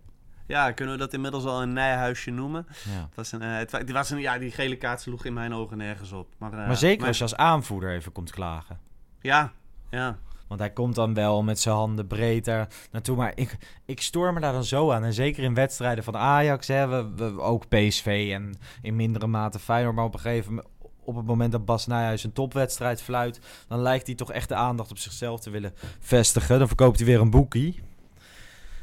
Ja, 0.47 0.73
kunnen 0.73 0.95
we 0.95 1.01
dat 1.01 1.13
inmiddels 1.13 1.45
al 1.45 1.63
een 1.63 1.73
nijhuisje 1.73 2.31
noemen? 2.31 2.67
Ja. 2.69 3.01
Het 3.07 3.15
was 3.15 3.33
een, 3.33 3.43
eh, 3.43 3.57
het, 3.57 3.71
wa- 3.71 3.79
het 3.79 3.91
was 3.91 4.11
een, 4.11 4.19
ja, 4.21 4.39
die 4.39 4.51
gele 4.51 4.77
kaart 4.77 5.01
sloeg 5.01 5.25
in 5.25 5.33
mijn 5.33 5.55
ogen 5.55 5.77
nergens 5.77 6.13
op. 6.13 6.29
Maar, 6.39 6.53
eh, 6.53 6.67
Maar 6.67 6.77
zeker 6.77 6.99
maar- 6.99 7.09
als 7.09 7.17
je 7.17 7.23
als 7.23 7.37
aanvoerder 7.37 7.91
even 7.95 8.13
komt 8.13 8.31
klagen. 8.31 8.79
Ja, 9.21 9.53
ja. 9.91 10.19
Want 10.49 10.61
hij 10.61 10.71
komt 10.71 10.95
dan 10.95 11.15
wel 11.15 11.43
met 11.43 11.61
zijn 11.61 11.75
handen 11.75 12.07
breed 12.07 12.45
daar 12.45 12.69
naartoe. 12.91 13.17
Maar 13.17 13.33
ik, 13.35 13.57
ik 13.85 14.01
stoor 14.01 14.33
me 14.33 14.41
daar 14.41 14.53
dan 14.53 14.65
zo 14.65 14.93
aan. 14.93 15.05
En 15.05 15.13
zeker 15.13 15.45
in 15.45 15.55
wedstrijden 15.55 16.05
van 16.05 16.17
Ajax. 16.17 16.69
Hè, 16.69 16.87
we, 16.87 17.11
we, 17.17 17.41
ook 17.41 17.69
PSV 17.69 18.31
en 18.33 18.55
in 18.83 18.97
mindere 18.97 19.27
mate 19.27 19.59
Feyenoord. 19.59 19.95
Maar 19.95 20.05
op 20.05 20.15
een 20.15 20.21
gegeven 20.21 20.55
moment... 20.55 20.75
Op 21.05 21.17
het 21.17 21.27
moment 21.27 21.53
dat 21.53 21.65
Bas 21.65 21.87
Nijhuis 21.87 22.25
een 22.25 22.33
topwedstrijd 22.33 23.03
fluit... 23.03 23.41
dan 23.69 23.81
lijkt 23.81 24.07
hij 24.07 24.15
toch 24.15 24.33
echt 24.33 24.49
de 24.49 24.55
aandacht 24.55 24.91
op 24.91 24.99
zichzelf 24.99 25.41
te 25.41 25.51
willen 25.51 25.75
vestigen. 25.99 26.59
Dan 26.59 26.67
verkoopt 26.67 26.99
hij 26.99 27.07
weer 27.07 27.21
een 27.21 27.31
boekie. 27.31 27.83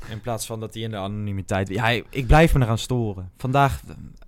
In 0.10 0.22
plaats 0.22 0.46
van 0.46 0.60
dat 0.60 0.74
hij 0.74 0.84
in 0.84 0.92
de 0.92 0.98
anonimiteit... 0.98 1.70
Ja, 1.70 1.90
ik 2.10 2.28
blijf 2.28 2.54
me 2.54 2.62
eraan 2.64 2.78
storen. 2.78 3.32
Vandaag 3.38 3.82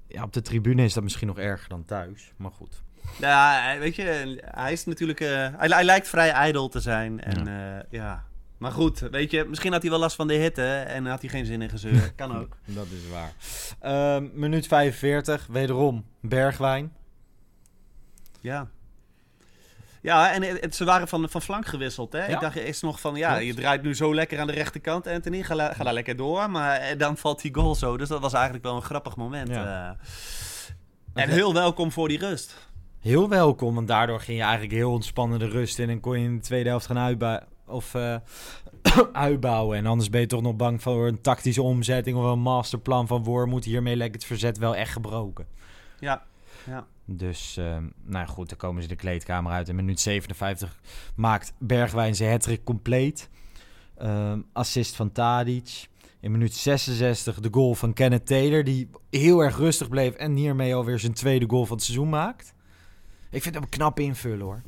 ja, 0.07 0.23
op 0.23 0.33
de 0.33 0.41
tribune 0.41 0.83
is 0.83 0.93
dat 0.93 1.03
misschien 1.03 1.27
nog 1.27 1.37
erger 1.37 1.69
dan 1.69 1.85
thuis. 1.85 2.33
Maar 2.37 2.51
goed. 2.51 2.83
Ja, 3.19 3.75
weet 3.79 3.95
je, 3.95 4.41
hij 4.45 4.71
is 4.71 4.85
natuurlijk... 4.85 5.19
eh, 5.19 5.29
hij, 5.29 5.67
hij 5.67 5.83
lijkt 5.83 6.07
vrij 6.09 6.29
ijdel 6.31 6.67
te 6.69 6.79
zijn. 6.79 7.21
En 7.23 7.45
ja. 7.45 7.83
ja. 7.89 8.23
Maar 8.57 8.71
goed, 8.71 8.99
weet 8.99 9.31
je, 9.31 9.45
misschien 9.45 9.71
had 9.71 9.81
hij 9.81 9.91
wel 9.91 9.99
last 9.99 10.15
van 10.15 10.27
de 10.27 10.33
hitte 10.33 10.67
en 10.77 11.05
had 11.05 11.21
hij 11.21 11.29
geen 11.29 11.45
zin 11.45 11.61
in 11.61 11.69
gezeur. 11.69 12.11
kan 12.15 12.37
ook. 12.37 12.57
Dat 12.65 12.85
is 12.85 13.09
waar. 13.11 13.31
Ehm, 13.79 14.27
minuut 14.33 14.67
45, 14.67 15.47
wederom 15.49 16.05
Bergwijn. 16.21 16.93
Ja. 18.41 18.67
Ja, 20.01 20.31
en 20.33 20.41
het- 20.43 20.75
ze 20.75 20.85
waren 20.85 21.07
van, 21.07 21.29
van 21.29 21.41
flank 21.41 21.65
gewisseld. 21.65 22.13
Hè? 22.13 22.19
Ja. 22.25 22.33
Ik 22.33 22.39
dacht 22.39 22.55
eerst 22.55 22.81
nog 22.81 22.99
van, 22.99 23.15
ja, 23.15 23.29
Klopt. 23.29 23.45
je 23.45 23.53
draait 23.53 23.81
nu 23.81 23.95
zo 23.95 24.15
lekker 24.15 24.39
aan 24.39 24.47
de 24.47 24.53
rechterkant, 24.53 25.07
Anthony. 25.07 25.43
Ga, 25.43 25.55
la- 25.55 25.73
ga 25.73 25.83
daar 25.83 25.93
lekker 25.93 26.15
door. 26.15 26.49
Maar 26.49 26.75
eh, 26.79 26.97
dan 26.97 27.17
valt 27.17 27.41
die 27.41 27.53
goal 27.55 27.75
zo. 27.75 27.97
Dus 27.97 28.07
dat 28.09 28.21
was 28.21 28.33
eigenlijk 28.33 28.63
wel 28.63 28.75
een 28.75 28.81
grappig 28.81 29.15
moment. 29.15 29.47
Ja. 29.49 29.97
eh. 31.13 31.23
en 31.23 31.29
heel 31.29 31.53
welkom 31.53 31.91
voor 31.91 32.07
die 32.07 32.19
rust. 32.19 32.53
Heel 33.05 33.29
welkom, 33.29 33.75
want 33.75 33.87
daardoor 33.87 34.19
ging 34.19 34.37
je 34.37 34.43
eigenlijk 34.43 34.73
heel 34.73 34.91
ontspannen 34.91 35.39
de 35.39 35.47
rust 35.47 35.79
in 35.79 35.89
en 35.89 35.99
kon 35.99 36.19
je 36.19 36.25
in 36.25 36.35
de 36.35 36.41
tweede 36.41 36.69
helft 36.69 36.85
gaan 36.85 36.97
uitbouwen. 36.97 37.47
Of 37.67 37.95
eh, 37.95 38.15
uitbouwen. 39.27 39.77
En 39.77 39.85
anders 39.85 40.09
ben 40.09 40.21
je 40.21 40.27
toch 40.27 40.41
nog 40.41 40.55
bang 40.55 40.81
voor 40.81 41.07
een 41.07 41.21
tactische 41.21 41.61
omzetting 41.61 42.17
of 42.17 42.23
een 42.23 42.39
masterplan 42.39 43.07
van 43.07 43.23
Wormoed. 43.23 43.65
Hiermee 43.65 43.95
lijkt 43.95 44.15
het 44.15 44.25
verzet 44.25 44.57
wel 44.57 44.75
echt 44.75 44.91
gebroken. 44.91 45.47
Ja, 45.99 46.23
ja. 46.65 46.87
Dus, 47.05 47.57
ehm, 47.57 47.83
nou 48.03 48.27
goed, 48.27 48.49
dan 48.49 48.57
komen 48.57 48.81
ze 48.81 48.87
de 48.87 48.95
kleedkamer 48.95 49.51
uit. 49.51 49.69
In 49.69 49.75
minuut 49.75 49.99
57 49.99 50.79
maakt 51.15 51.53
Bergwijn 51.59 52.15
zijn 52.15 52.31
hattrick 52.31 52.63
compleet. 52.63 53.29
Ehm, 53.97 54.41
assist 54.53 54.95
van 54.95 55.11
Tadic. 55.11 55.87
In 56.19 56.31
minuut 56.31 56.53
66 56.53 57.39
de 57.39 57.49
goal 57.51 57.75
van 57.75 57.93
Kenneth 57.93 58.25
Taylor, 58.25 58.63
die 58.63 58.89
heel 59.09 59.39
erg 59.39 59.57
rustig 59.57 59.89
bleef 59.89 60.13
en 60.13 60.35
hiermee 60.35 60.75
alweer 60.75 60.99
zijn 60.99 61.13
tweede 61.13 61.49
goal 61.49 61.65
van 61.65 61.75
het 61.75 61.85
seizoen 61.85 62.09
maakt. 62.09 62.53
Ik 63.35 63.41
vind 63.41 63.55
hem 63.55 63.69
knap 63.69 63.99
invullen 63.99 64.39
hoor. 64.45 64.61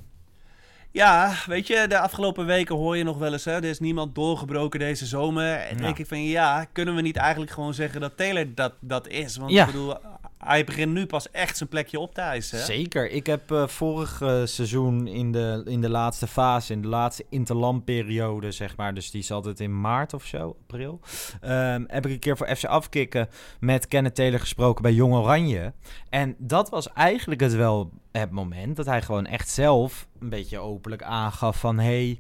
Ja, 0.92 1.34
weet 1.46 1.68
je, 1.68 1.86
de 1.88 2.00
afgelopen 2.00 2.46
weken 2.46 2.76
hoor 2.76 2.98
je 2.98 3.04
nog 3.04 3.18
wel 3.18 3.32
eens, 3.34 3.46
hè, 3.46 3.52
er 3.52 3.64
is 3.64 3.80
niemand 3.80 4.16
doorgebroken 4.16 4.80
deze 4.80 5.06
zomer. 5.06 5.54
En 5.56 5.76
Ja. 5.76 5.82
denk 5.82 5.98
ik 5.98 6.08
van, 6.08 6.24
ja, 6.24 6.66
kunnen 6.72 6.96
we 6.96 7.02
niet 7.02 7.16
eigenlijk 7.16 7.52
gewoon 7.52 7.74
zeggen 7.74 8.02
dat 8.02 8.18
Taylor 8.18 8.56
dat, 8.56 8.74
dat 8.80 9.08
is? 9.08 9.38
Want 9.38 9.52
Ja. 9.52 9.66
ik 9.66 9.72
bedoel, 9.72 9.96
hij 10.38 10.64
begint 10.64 10.94
nu 10.94 11.06
pas 11.06 11.32
echt 11.32 11.58
zijn 11.58 11.70
plekje 11.70 12.00
op 12.00 12.14
te 12.14 12.22
eisen. 12.22 12.60
Zeker. 12.60 13.12
Ik 13.12 13.26
heb 13.26 13.52
eh, 13.52 13.68
vorig 13.68 14.22
eh, 14.22 14.42
seizoen 14.44 15.08
in 15.08 15.32
de, 15.32 15.62
in 15.66 15.82
de 15.82 15.90
laatste 15.90 16.28
fase, 16.28 16.74
in 16.74 16.82
de 16.82 16.88
laatste 16.88 17.26
interlandperiode, 17.30 18.52
zeg 18.52 18.76
maar. 18.76 18.94
Dus 18.94 19.12
die 19.12 19.22
is 19.22 19.32
altijd 19.32 19.60
in 19.60 19.82
maart 19.82 20.14
of 20.14 20.26
zo, 20.26 20.58
april. 20.62 21.00
ehm, 21.42 21.84
heb 21.88 22.06
ik 22.06 22.12
een 22.12 22.20
keer 22.20 22.38
voor 22.38 22.56
FC 22.56 22.66
Afkikken 22.66 23.30
met 23.60 23.88
Kenneth 23.88 24.16
Taylor 24.16 24.40
gesproken 24.40 24.82
bij 24.82 24.94
Jong 24.94 25.14
Oranje. 25.14 25.74
En 26.10 26.36
dat 26.38 26.70
was 26.70 26.94
eigenlijk 26.94 27.42
het 27.42 27.56
wel 27.56 27.92
het 28.12 28.32
moment 28.32 28.76
dat 28.76 28.86
hij 28.86 29.02
gewoon 29.02 29.26
echt 29.26 29.50
zelf 29.50 30.08
een 30.20 30.30
beetje 30.30 30.60
openlijk 30.60 31.04
aangaf 31.04 31.60
van... 31.60 31.80
Hey, 31.80 32.20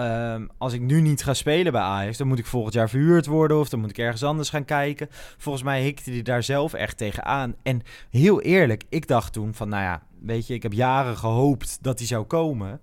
ehm, 0.00 0.46
als 0.58 0.72
ik 0.72 0.80
nu 0.80 1.00
niet 1.00 1.22
ga 1.22 1.34
spelen 1.34 1.72
bij 1.72 1.80
Ajax, 1.80 2.16
dan 2.16 2.26
moet 2.26 2.38
ik 2.38 2.46
volgend 2.46 2.74
jaar 2.74 2.88
verhuurd 2.88 3.26
worden 3.26 3.58
of 3.58 3.68
dan 3.68 3.80
moet 3.80 3.90
ik 3.90 3.98
ergens 3.98 4.24
anders 4.24 4.50
gaan 4.50 4.64
kijken. 4.64 5.08
Volgens 5.38 5.64
mij 5.64 5.82
hikte 5.82 6.10
hij 6.10 6.22
daar 6.22 6.42
zelf 6.42 6.72
echt 6.72 6.96
tegenaan. 6.96 7.54
En 7.62 7.82
heel 8.10 8.40
eerlijk, 8.40 8.84
ik 8.88 9.06
dacht 9.06 9.32
toen 9.32 9.54
van, 9.54 9.68
nou 9.68 9.82
ja, 9.82 10.02
weet 10.20 10.46
je, 10.46 10.54
ik 10.54 10.62
heb 10.62 10.72
jaren 10.72 11.16
gehoopt 11.16 11.78
dat 11.80 11.98
hij 11.98 12.06
zou 12.06 12.24
komen. 12.24 12.80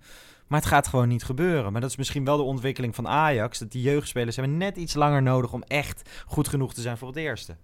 Maar 0.47 0.59
het 0.59 0.69
gaat 0.69 0.87
gewoon 0.87 1.07
niet 1.07 1.23
gebeuren. 1.23 1.71
Maar 1.71 1.81
dat 1.81 1.89
is 1.89 1.95
misschien 1.95 2.25
wel 2.25 2.37
de 2.37 2.43
ontwikkeling 2.43 2.95
van 2.95 3.07
Ajax. 3.07 3.59
Dat 3.59 3.71
die 3.71 3.81
jeugdspelers 3.81 4.35
hebben 4.35 4.57
net 4.57 4.77
iets 4.77 4.93
langer 4.93 5.21
nodig 5.21 5.53
om 5.53 5.63
echt 5.63 6.09
goed 6.25 6.47
genoeg 6.47 6.73
te 6.73 6.81
zijn 6.81 6.97
voor 6.97 7.07
het 7.07 7.17
eerste. 7.17 7.55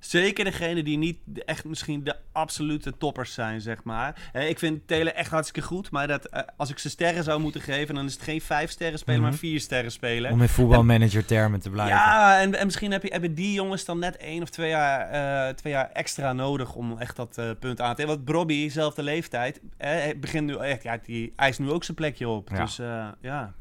Zeker 0.00 0.44
degene 0.44 0.82
die 0.82 0.98
niet 0.98 1.16
echt 1.44 1.64
misschien 1.64 2.04
de 2.04 2.16
absolute 2.32 2.96
toppers 2.98 3.34
zijn, 3.34 3.60
zeg 3.60 3.84
maar. 3.84 4.30
Ik 4.48 4.58
vind 4.58 4.86
Taylor 4.88 5.12
echt 5.12 5.30
hartstikke 5.30 5.68
goed. 5.68 5.90
Maar 5.90 6.06
dat, 6.06 6.24
eh, 6.24 6.42
als 6.56 6.70
ik 6.70 6.78
ze 6.78 6.90
sterren 6.90 7.24
zou 7.24 7.40
moeten 7.40 7.60
geven, 7.60 7.94
dan 7.94 8.04
is 8.04 8.12
het 8.12 8.22
geen 8.22 8.40
vijf 8.40 8.70
sterren 8.70 8.98
spelen, 8.98 9.20
Mhm. 9.20 9.28
maar 9.30 9.38
vier 9.38 9.60
sterren 9.60 9.92
spelen. 9.92 10.32
Om 10.32 10.42
in 10.42 10.48
voetbalmanager 10.48 11.24
termen 11.24 11.60
te 11.60 11.70
blijven. 11.70 11.96
Ja, 11.96 12.40
en, 12.40 12.54
en 12.54 12.64
misschien 12.66 12.90
heb 12.92 13.02
je, 13.02 13.08
hebben 13.08 13.34
die 13.34 13.52
jongens 13.52 13.84
dan 13.84 13.98
net 13.98 14.16
één 14.16 14.42
of 14.42 14.50
twee 14.50 14.68
jaar, 14.70 15.00
eh, 15.48 15.54
twee 15.54 15.72
jaar 15.72 15.90
extra 15.92 16.32
nodig 16.32 16.74
om 16.74 16.98
echt 16.98 17.16
dat 17.16 17.38
eh, 17.38 17.50
punt 17.58 17.80
aan 17.80 17.94
te 17.94 18.00
hebben. 18.02 18.16
Want 18.24 18.24
Bobby, 18.36 18.68
zelfde 18.68 19.02
leeftijd, 19.02 19.60
eh, 19.76 19.92
begint 20.16 20.46
nu 20.46 20.56
echt, 20.56 20.82
ja, 20.82 20.98
die 21.02 21.32
eist 21.36 21.58
nu 21.58 21.70
ook 21.70 21.84
zijn 21.84 21.96
plekje 21.96 22.28
op. 22.28 22.48
Ja. 22.52 22.60
Dus 22.64 22.76
ja, 23.20 23.54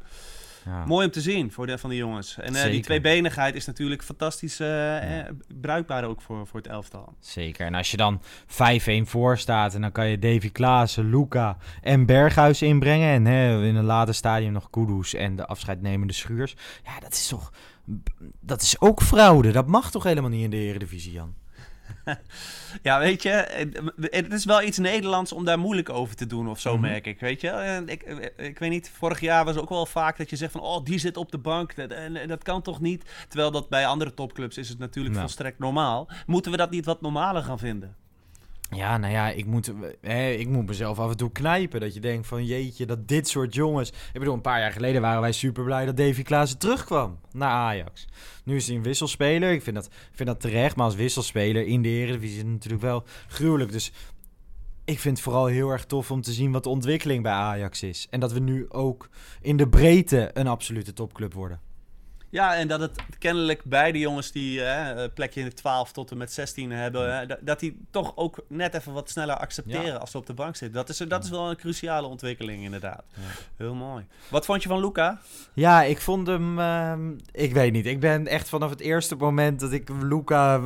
Ja. 0.66 0.86
mooi 0.86 1.06
om 1.06 1.12
te 1.12 1.22
zien 1.22 1.52
voor 1.52 1.68
de, 1.68 1.78
van 1.78 1.90
die 1.90 2.00
jongens. 2.00 2.38
En 2.38 2.56
eh, 2.56 2.72
die 2.72 2.82
tweebenigheid 2.82 3.56
is 3.56 3.66
natuurlijk 3.66 4.04
fantastisch 4.04 4.60
eh, 4.60 5.20
eh, 5.20 5.26
bruikbaar 5.62 6.04
ook 6.04 6.22
voor, 6.22 6.48
voor 6.48 6.60
het 6.60 6.70
elftal. 6.70 7.14
Zeker. 7.20 7.66
En 7.66 7.76
als 7.76 7.92
je 7.92 7.98
dan 7.98 8.22
5-1 8.48 9.08
voor 9.10 9.38
staat 9.38 9.74
en 9.74 9.82
dan 9.82 9.92
kan 9.92 10.08
je 10.08 10.20
Davy 10.20 10.52
Klaassen, 10.52 11.10
Luca 11.10 11.58
en 11.82 12.06
Berghuis 12.06 12.62
inbrengen. 12.62 13.10
En 13.10 13.26
hè, 13.26 13.66
in 13.66 13.76
een 13.76 13.86
later 13.86 14.14
stadium 14.14 14.52
nog 14.52 14.70
Kudus 14.70 15.14
en 15.14 15.36
de 15.36 15.46
afscheidnemende 15.46 16.14
Schuurs. 16.14 16.56
Ja, 16.86 17.00
dat 17.00 17.14
is 17.14 17.28
toch... 17.28 17.54
Dat 18.40 18.62
is 18.62 18.82
ook 18.82 19.02
fraude. 19.02 19.52
Dat 19.52 19.68
mag 19.68 19.92
toch 19.92 20.04
helemaal 20.04 20.30
niet 20.30 20.44
in 20.44 20.50
de 20.50 20.58
Eredivisie, 20.58 21.12
Jan? 21.12 21.34
Ja, 22.84 23.00
weet 23.00 23.24
je, 23.24 23.30
het, 24.10 24.34
is 24.34 24.46
wel 24.46 24.62
iets 24.62 24.78
Nederlands 24.78 25.32
om 25.34 25.46
daar 25.46 25.60
moeilijk 25.60 25.90
over 25.90 26.16
te 26.16 26.26
doen 26.26 26.50
of 26.50 26.60
zo, 26.60 26.72
Mhm. 26.74 26.82
merk 26.82 27.06
ik. 27.08 27.20
Weet 27.20 27.42
je, 27.42 27.84
ik, 27.86 28.04
ik 28.38 28.60
weet 28.60 28.70
niet, 28.70 28.92
vorig 28.98 29.20
jaar 29.20 29.46
was 29.46 29.56
ook 29.56 29.70
wel 29.70 29.86
vaak 29.86 30.18
dat 30.18 30.30
je 30.30 30.36
zegt 30.36 30.52
van, 30.52 30.62
oh, 30.62 30.86
die 30.86 31.00
zit 31.00 31.18
op 31.18 31.32
de 31.32 31.38
bank. 31.38 31.76
Dat, 31.76 31.92
en, 31.92 32.28
dat 32.28 32.44
kan 32.44 32.62
toch 32.62 32.80
niet? 32.82 33.04
Terwijl 33.28 33.52
dat 33.52 33.70
bij 33.70 33.86
andere 33.88 34.14
topclubs 34.14 34.58
is 34.58 34.70
het 34.70 34.80
natuurlijk 34.80 35.16
Nou. 35.16 35.28
volstrekt 35.28 35.60
normaal. 35.60 36.10
Moeten 36.26 36.52
we 36.52 36.58
dat 36.58 36.70
niet 36.72 36.86
wat 36.86 37.02
normaler 37.02 37.44
gaan 37.44 37.60
vinden? 37.60 37.96
Ja, 38.72 38.98
nou 38.98 39.14
ja, 39.14 39.30
ik 39.30 39.46
moet, 39.46 39.74
hè, 40.02 40.30
ik 40.30 40.48
moet 40.48 40.68
mezelf 40.68 41.00
af 41.00 41.10
en 41.10 41.18
toe 41.18 41.32
knijpen. 41.32 41.80
Dat 41.80 41.94
je 41.94 42.00
denkt 42.00 42.28
van 42.28 42.46
jeetje, 42.46 42.86
dat 42.86 43.08
dit 43.08 43.28
soort 43.28 43.54
jongens... 43.54 43.90
Ik 43.90 44.20
bedoel, 44.20 44.34
een 44.34 44.42
paar 44.42 44.60
jaar 44.60 44.72
geleden 44.72 45.02
waren 45.02 45.22
wij 45.22 45.32
super 45.32 45.64
blij 45.64 45.86
dat 45.86 45.98
Davy 45.98 46.24
Klaassen 46.24 46.60
terugkwam 46.60 47.20
naar 47.32 47.50
Ajax. 47.50 48.08
Nu 48.44 48.56
is 48.56 48.68
hij 48.68 48.76
een 48.76 48.84
wisselspeler. 48.84 49.52
Ik 49.52 49.62
vind 49.62 49.76
dat, 49.76 49.90
vind 50.12 50.30
dat 50.30 50.40
terecht, 50.40 50.76
maar 50.76 50.86
als 50.86 50.96
wisselspeler 50.96 51.66
in 51.66 51.82
de 51.82 51.90
Eredivisie 51.90 52.38
is 52.38 52.44
het 52.44 52.52
natuurlijk 52.52 52.82
wel 52.82 53.04
gruwelijk. 53.28 53.72
Dus 53.72 53.92
ik 54.86 55.00
vind 55.00 55.16
het 55.16 55.24
vooral 55.24 55.46
heel 55.46 55.70
erg 55.70 55.86
tof 55.86 56.12
om 56.12 56.22
te 56.22 56.32
zien 56.32 56.52
wat 56.52 56.64
de 56.64 56.70
ontwikkeling 56.70 57.24
bij 57.24 57.32
Ajax 57.32 57.84
is. 57.84 58.08
En 58.10 58.20
dat 58.20 58.32
we 58.32 58.40
nu 58.40 58.66
ook 58.70 59.10
in 59.42 59.58
de 59.58 59.70
breedte 59.70 60.30
een 60.34 60.48
absolute 60.48 60.94
topclub 60.94 61.34
worden. 61.34 61.60
Ja, 62.32 62.56
en 62.56 62.68
dat 62.68 62.80
het 62.80 63.00
kennelijk 63.20 63.64
beide 63.64 64.00
jongens 64.00 64.32
die 64.32 64.64
eh, 64.64 65.08
plekje 65.14 65.54
12 65.54 65.92
tot 65.92 66.12
en 66.12 66.18
met 66.18 66.32
16 66.34 66.72
hebben, 66.72 67.22
eh, 67.22 67.28
dat- 67.28 67.38
dat 67.42 67.60
die 67.60 67.82
toch 67.92 68.12
ook 68.16 68.44
net 68.48 68.74
even 68.74 68.94
wat 68.94 69.10
sneller 69.10 69.36
accepteren 69.36 69.86
Ja. 69.86 69.96
als 69.96 70.12
ze 70.12 70.18
op 70.18 70.26
de 70.26 70.34
bank 70.34 70.56
zitten. 70.56 70.78
Dat 70.78 70.90
is, 70.90 70.98
dat 70.98 71.24
is 71.24 71.30
wel 71.30 71.50
een 71.50 71.56
cruciale 71.58 72.08
ontwikkeling, 72.08 72.64
inderdaad. 72.64 73.04
Ja. 73.14 73.22
Heel 73.58 73.76
mooi. 73.76 74.06
Wat 74.30 74.46
vond 74.46 74.64
je 74.64 74.70
van 74.70 74.80
Luca? 74.80 75.20
Ja, 75.54 75.84
ik 75.84 76.02
vond 76.02 76.28
hem. 76.28 76.60
ehm, 76.60 77.12
ik 77.32 77.54
weet 77.54 77.72
niet. 77.72 77.86
Ik 77.86 78.00
ben 78.00 78.28
echt 78.28 78.50
vanaf 78.50 78.70
het 78.70 78.80
eerste 78.80 79.16
moment 79.16 79.60
dat 79.60 79.72
ik 79.72 79.90
Luca 80.02 80.62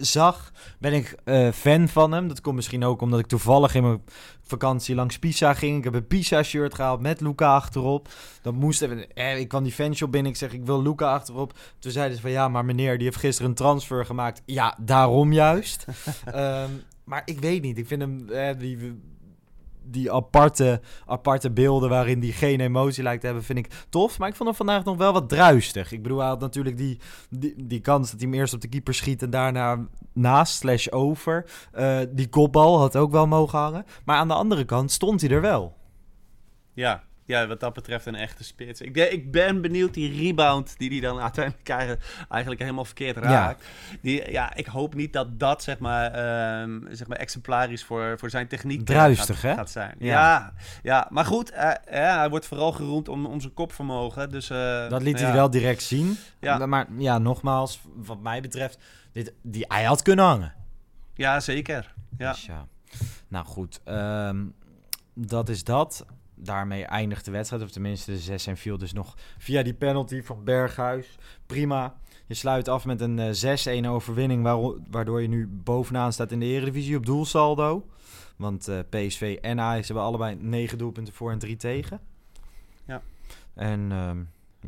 zag, 0.00 0.52
ben 0.78 0.92
ik 0.92 1.16
eh, 1.24 1.48
fan 1.52 1.88
van 1.88 2.12
hem. 2.12 2.28
Dat 2.28 2.40
komt 2.40 2.56
misschien 2.56 2.84
ook 2.84 3.00
omdat 3.00 3.18
ik 3.18 3.26
toevallig 3.26 3.74
in 3.74 3.82
mijn 3.82 4.02
vakantie 4.42 4.94
langs 4.94 5.18
Pisa 5.18 5.54
ging. 5.54 5.78
Ik 5.78 5.84
heb 5.84 5.94
een 5.94 6.06
Pisa-shirt 6.06 6.74
gehaald 6.74 7.00
met 7.00 7.20
Luca 7.20 7.54
achterop. 7.54 8.08
Dat 8.42 8.54
moest 8.54 8.82
even. 8.82 9.12
Eh, 9.14 9.38
ik 9.38 9.48
kwam 9.48 9.62
die 9.62 9.72
fanshop 9.72 10.12
binnen. 10.12 10.32
Ik 10.32 10.38
zeg, 10.38 10.52
ik 10.52 10.64
wil 10.66 10.82
Luca 10.82 11.12
achterop. 11.12 11.58
Toen 11.78 11.92
zeiden 11.92 12.16
ze 12.16 12.22
van 12.22 12.30
ja, 12.30 12.48
maar 12.48 12.64
meneer, 12.64 12.96
die 12.96 13.06
heeft 13.06 13.18
gisteren 13.18 13.50
een 13.50 13.56
transfer 13.56 14.06
gemaakt. 14.06 14.42
Ja, 14.46 14.76
daarom 14.80 15.32
juist. 15.32 15.84
Ehm, 16.24 16.70
maar 17.04 17.22
ik 17.24 17.40
weet 17.40 17.62
niet. 17.62 17.78
Ik 17.78 17.86
vind 17.86 18.00
hem. 18.00 18.28
eh, 18.28 18.58
die, 18.58 19.00
die 19.82 20.12
aparte, 20.12 20.80
aparte 21.06 21.50
beelden 21.50 21.88
waarin 21.88 22.20
die 22.20 22.32
geen 22.32 22.60
emotie 22.60 23.02
lijkt 23.02 23.20
te 23.20 23.26
hebben, 23.26 23.44
vind 23.44 23.58
ik 23.58 23.86
tof. 23.88 24.18
Maar 24.18 24.28
ik 24.28 24.34
vond 24.34 24.48
hem 24.48 24.58
vandaag 24.58 24.84
nog 24.84 24.96
wel 24.96 25.12
wat 25.12 25.28
druistig. 25.28 25.92
Ik 25.92 26.02
bedoel, 26.02 26.18
hij 26.18 26.28
had 26.28 26.40
natuurlijk 26.40 26.76
die, 26.76 26.98
die, 27.30 27.54
die 27.66 27.80
kans 27.80 28.10
dat 28.10 28.20
hij 28.20 28.28
hem 28.28 28.38
eerst 28.38 28.54
op 28.54 28.60
de 28.60 28.68
keeper 28.68 28.94
schiet 28.94 29.22
en 29.22 29.30
daarna 29.30 29.86
naast 30.12 30.54
slash 30.54 30.88
over. 30.88 31.50
Eh, 31.72 31.98
die 32.10 32.28
kopbal 32.28 32.78
had 32.78 32.96
ook 32.96 33.12
wel 33.12 33.26
mogen 33.26 33.58
hangen. 33.58 33.84
Maar 34.04 34.16
aan 34.16 34.28
de 34.28 34.34
andere 34.34 34.64
kant 34.64 34.90
stond 34.90 35.20
hij 35.20 35.30
er 35.30 35.40
wel. 35.40 35.76
Ja, 36.74 37.02
ja, 37.30 37.46
wat 37.46 37.60
dat 37.60 37.72
betreft 37.72 38.06
een 38.06 38.14
echte 38.14 38.44
spits. 38.44 38.80
Ik, 38.80 38.92
ben- 38.92 39.12
ik 39.12 39.30
ben 39.30 39.60
benieuwd 39.60 39.94
die 39.94 40.22
rebound 40.22 40.78
die 40.78 40.90
hij 40.90 41.00
dan 41.00 41.20
uiteindelijk 41.30 41.64
krijgen, 41.64 41.98
eigenlijk 42.28 42.60
helemaal 42.62 42.84
verkeerd 42.84 43.16
raakt. 43.16 43.64
Die, 44.02 44.30
ja, 44.30 44.54
ik 44.54 44.66
hoop 44.66 44.94
niet 44.94 45.12
dat 45.12 45.38
dat 45.38 45.62
zeg 45.62 45.78
maar, 45.78 46.12
ehm, 46.12 46.94
zeg 46.94 47.06
maar 47.06 47.16
exemplarisch 47.18 47.84
voor, 47.84 48.18
voor 48.18 48.30
zijn 48.30 48.48
techniek 48.48 48.78
eh, 48.78 48.84
Druistig, 48.84 49.40
gaat, 49.40 49.50
hè? 49.50 49.54
gaat 49.56 49.70
zijn. 49.70 49.94
Ja. 49.98 50.08
Ja, 50.08 50.52
ja, 50.82 51.06
maar 51.10 51.24
goed, 51.24 51.50
eh, 51.50 51.70
ja, 51.90 52.18
hij 52.18 52.28
wordt 52.30 52.46
vooral 52.46 52.72
geroemd 52.72 53.08
om, 53.08 53.26
om 53.26 53.40
zijn 53.40 53.54
kopvermogen. 53.54 54.30
Dus, 54.30 54.50
eh, 54.50 54.88
Dat 54.88 55.02
liet 55.02 55.18
ja. 55.18 55.24
hij 55.24 55.34
wel 55.34 55.50
direct 55.50 55.82
zien. 55.82 56.16
Ja. 56.40 56.66
Maar, 56.66 56.86
ja, 56.98 57.18
nogmaals, 57.18 57.80
wat 57.94 58.20
mij 58.20 58.40
betreft, 58.40 58.78
dit, 59.12 59.32
die, 59.42 59.64
hij 59.68 59.84
had 59.84 60.02
kunnen 60.02 60.24
hangen. 60.24 60.54
Ja, 61.14 61.40
zeker. 61.40 61.94
Ja. 62.18 62.30
Dus 62.32 62.46
ja. 62.46 62.66
Nou 63.28 63.46
goed, 63.46 63.80
ehm, 63.84 64.44
dat 65.14 65.48
is 65.48 65.64
dat. 65.64 66.06
Daarmee 66.42 66.84
eindigt 66.84 67.24
de 67.24 67.30
wedstrijd, 67.30 67.62
of 67.62 67.70
tenminste 67.70 68.10
de 68.12 68.18
6 68.18 68.46
en 68.46 68.56
viel 68.56 68.78
dus 68.78 68.92
nog 68.92 69.14
via 69.38 69.62
die 69.62 69.74
penalty 69.74 70.22
van 70.22 70.44
Berghuis. 70.44 71.06
Prima. 71.46 71.94
Je 72.26 72.34
sluit 72.34 72.68
af 72.68 72.84
met 72.84 73.00
een 73.00 73.18
eh, 73.18 73.82
6-1 73.82 73.86
overwinning, 73.86 74.42
waaro- 74.42 74.78
waardoor 74.90 75.22
je 75.22 75.28
nu 75.28 75.46
bovenaan 75.50 76.12
staat 76.12 76.32
in 76.32 76.40
de 76.40 76.46
Eredivisie 76.46 76.96
op 76.96 77.06
doelsaldo. 77.06 77.86
Want 78.36 78.68
eh, 78.68 78.78
PSV 78.90 79.38
en 79.40 79.60
Ajax 79.60 79.86
hebben 79.86 80.04
allebei 80.04 80.36
9 80.40 80.78
doelpunten 80.78 81.14
voor 81.14 81.30
en 81.30 81.38
3 81.38 81.56
tegen. 81.56 82.00
Ja. 82.86 83.02
En 83.54 83.86
ehm, 83.92 84.18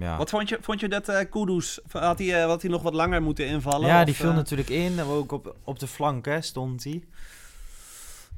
ja. 0.05 0.17
Wat 0.17 0.31
vond 0.31 0.49
je, 0.49 0.59
vond 0.61 0.81
je 0.81 0.89
dat 0.89 1.09
eh 1.09 1.31
Kudus, 1.31 1.81
had 1.91 2.19
hij, 2.19 2.41
eh, 2.43 2.47
had 2.47 2.63
hij 2.63 2.71
nog 2.71 2.83
wat 2.83 2.95
langer 2.95 3.23
moeten 3.23 3.47
invallen? 3.47 3.87
Ja, 3.89 3.99
Of, 4.01 4.05
die 4.05 4.15
viel 4.15 4.29
eh, 4.29 4.35
natuurlijk 4.35 4.69
in. 4.69 5.01
Ook 5.01 5.33
op, 5.33 5.57
op 5.65 5.79
de 5.79 5.87
flank 5.87 6.25
hè, 6.25 6.41
stond 6.41 6.85
hij. 6.85 7.05